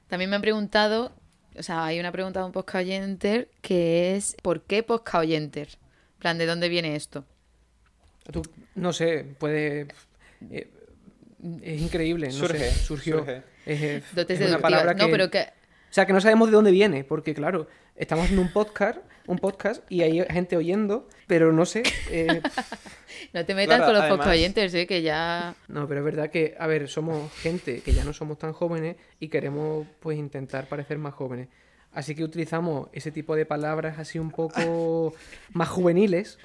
[0.06, 1.12] también me han preguntado,
[1.58, 5.68] o sea, hay una pregunta de un podcast oyenter que es ¿por qué podcast oyenter?
[6.14, 7.24] En plan, ¿de dónde viene esto?
[8.30, 8.42] Tú,
[8.74, 9.88] no sé, puede.
[10.50, 10.68] eh,
[11.62, 12.28] es increíble.
[12.28, 13.18] No Surge, sé, surgió.
[13.18, 13.42] surge.
[13.66, 14.02] Es,
[14.48, 15.40] una palabra No, que- pero que...
[15.40, 19.38] O sea, que no sabemos de dónde viene, porque claro, estamos haciendo un podcast, un
[19.38, 21.82] podcast y hay gente oyendo, pero no sé.
[22.10, 22.40] eh,
[23.32, 24.86] No te metas Claro, con los además- podcast oyentes, ¿eh?
[24.86, 25.54] Que ya...
[25.68, 28.96] no, pero es verdad que, a ver, somos gente que ya no somos tan jóvenes
[29.20, 31.48] y queremos pues intentar parecer más jóvenes.
[31.94, 35.14] Así que utilizamos ese tipo de palabras así un poco
[35.52, 36.38] más juveniles.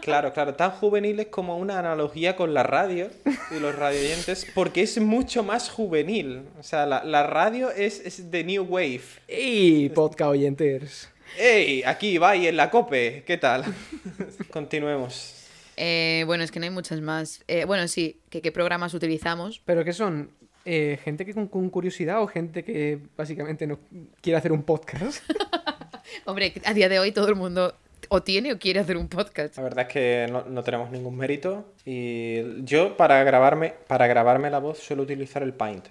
[0.00, 3.10] Claro, claro, tan juveniles como una analogía con la radio
[3.54, 6.44] y los radioyentes, porque es mucho más juvenil.
[6.58, 9.02] O sea, la, la radio es, es the new wave.
[9.28, 11.10] ¡Y podcast oyentes!
[11.38, 11.82] ¡Ey!
[11.84, 13.24] Aquí va y en la cope.
[13.26, 13.64] ¿Qué tal?
[14.50, 15.48] Continuemos.
[15.76, 17.42] Eh, bueno, es que no hay muchas más.
[17.48, 19.60] Eh, bueno, sí, qué programas utilizamos.
[19.64, 20.30] ¿Pero qué son?
[20.64, 23.78] Eh, ¿Gente que con, con curiosidad o gente que básicamente no
[24.20, 25.22] quiere hacer un podcast?
[26.24, 27.74] Hombre, a día de hoy todo el mundo
[28.08, 29.56] o tiene o quiere hacer un podcast.
[29.56, 31.72] La verdad es que no, no tenemos ningún mérito.
[31.84, 35.86] Y yo para grabarme, para grabarme la voz suelo utilizar el Paint.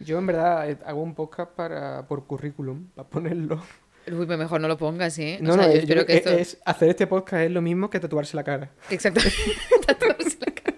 [0.00, 3.62] Yo en verdad hago un podcast para, por currículum, para ponerlo.
[4.10, 5.38] Uy, pues mejor no lo pongas, ¿eh?
[5.40, 6.30] O No, sea, no, yo espero yo- que eh, esto...
[6.30, 8.70] es, hacer este podcast es lo mismo que tatuarse la cara.
[8.90, 9.36] Exactamente.
[9.86, 10.76] Tatuarse la cara.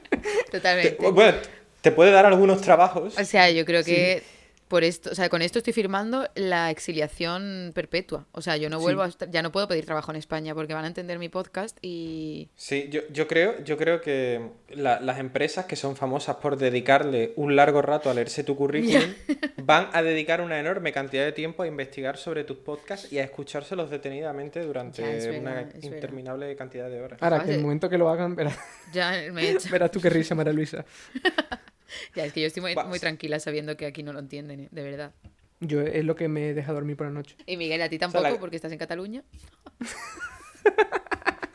[0.51, 0.91] Totalmente.
[0.93, 1.39] Te- bueno,
[1.81, 3.18] te puede dar algunos trabajos.
[3.18, 4.22] O sea, yo creo que
[4.69, 8.27] por esto, o sea, con esto estoy firmando la exiliación perpetua.
[8.33, 10.85] O sea, yo no vuelvo a ya no puedo pedir trabajo en España porque van
[10.85, 14.41] a entender mi podcast y Sí, yo, yo creo, yo creo que
[14.71, 19.03] la- las empresas que son famosas por dedicarle un largo rato a leerse tu currículum
[19.59, 23.25] van a dedicar una enorme cantidad de tiempo a investigar sobre tus podcasts y a
[23.25, 25.75] escuchárselos detenidamente durante Ya, es verdad, una verdad.
[25.83, 27.23] interminable cantidad de horas.
[27.23, 28.59] Ahora, que el momento que lo hagan, verás,
[28.93, 29.69] ya me he hecho.
[29.71, 30.85] verás tú qué risa, María Luisa.
[32.14, 34.68] Ya, es que yo estoy muy, tranquila sabiendo que aquí no lo entienden, ¿eh?
[34.70, 35.12] de verdad.
[35.61, 37.37] Yo es lo que me deja dormir por la noche.
[37.47, 39.22] Y Miguel, a ti sea, tampoco, la- porque estás en Cataluña.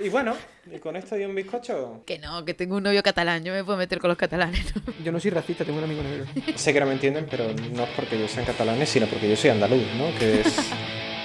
[0.02, 0.34] Y bueno,
[0.74, 2.04] y con esto y un bizcocho.
[2.06, 4.74] Que no, que tengo un novio catalán, yo me puedo meter con los catalanes.
[4.74, 4.82] ¿no?
[5.04, 6.26] Yo no soy racista, tengo un amigo negro.
[6.56, 9.36] Sé que no me entienden, pero no es porque yo sean catalanes, sino porque yo
[9.36, 10.18] soy andaluz, ¿no?
[10.18, 10.70] Que es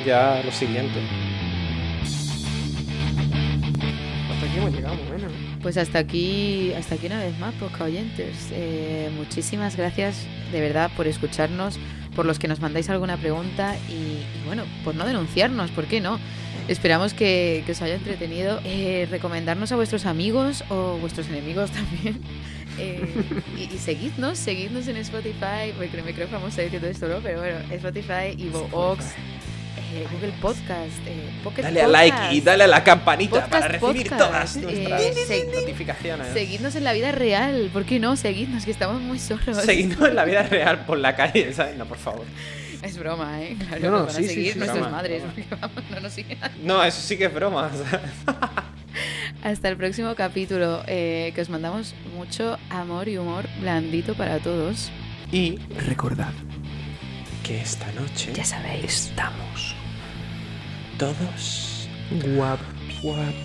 [0.05, 0.99] ya lo siguiente.
[4.33, 5.29] Hasta aquí hemos llegado, bueno.
[5.65, 8.51] Pues hasta aquí, hasta aquí una vez más, posca oyentes.
[8.53, 11.79] Eh, muchísimas gracias de verdad por escucharnos,
[12.15, 16.21] por los que nos mandáis alguna pregunta y, bueno, por no denunciarnos, ¿por qué no?
[16.69, 18.61] Esperamos que, os haya entretenido.
[18.67, 22.21] Eh, recomendarnos a vuestros amigos o vuestros enemigos también.
[22.79, 23.09] Eh,
[23.57, 25.73] y, seguidnos, seguidnos en Spotify,
[26.05, 27.21] me creo famosa diciendo esto, ¿no?
[27.23, 29.15] Pero bueno, Spotify, Evox,
[29.95, 33.69] eh, Google Podcast, eh, Pocket Dale a like y dale a la campanita Podcast, para
[33.69, 36.27] recibir podcast, todas eh, nuestras notificaciones.
[36.33, 38.17] Seguidnos en la vida real, ¿por qué no?
[38.17, 39.57] Seguidnos, que estamos muy solos.
[39.65, 41.77] Seguidnos en la vida real por la calle, ¿sabes?
[41.77, 42.25] No, por favor.
[42.83, 43.57] Es broma, ¿eh?
[43.67, 45.35] Claro, No, no, van sí, a sí, seguir sí, nuestras broma, madres, broma.
[45.49, 46.39] porque vamos, no nos siguen.
[46.63, 47.71] No, eso sí que es broma.
[49.43, 54.91] Hasta el próximo capítulo, eh, que os mandamos mucho amor y humor blandito para todos.
[55.33, 56.33] Y Recordad.
[57.43, 58.85] que esta noche Ya sabéis.
[59.09, 59.74] estamos
[60.99, 61.89] todos
[62.37, 62.61] Guap.
[63.03, 63.45] guapísimos.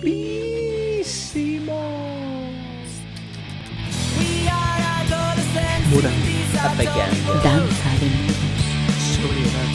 [4.18, 5.88] We are adolescents.
[5.90, 6.10] Muda.
[7.42, 8.36] Danza de nudos.
[9.16, 9.68] Sobriedad.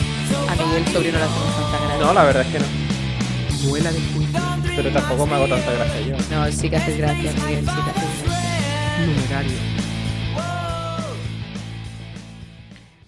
[0.48, 2.04] A Miguel sobrino le hacemos tanta gracia.
[2.06, 2.66] No, la verdad es que no.
[3.68, 4.40] Muela de juicio.
[4.76, 6.16] Pero tampoco me hago tanta gracia yo.
[6.30, 9.06] No, sí que haces gracia, Miguel, sí que haces gracia.
[9.06, 9.75] Numerario.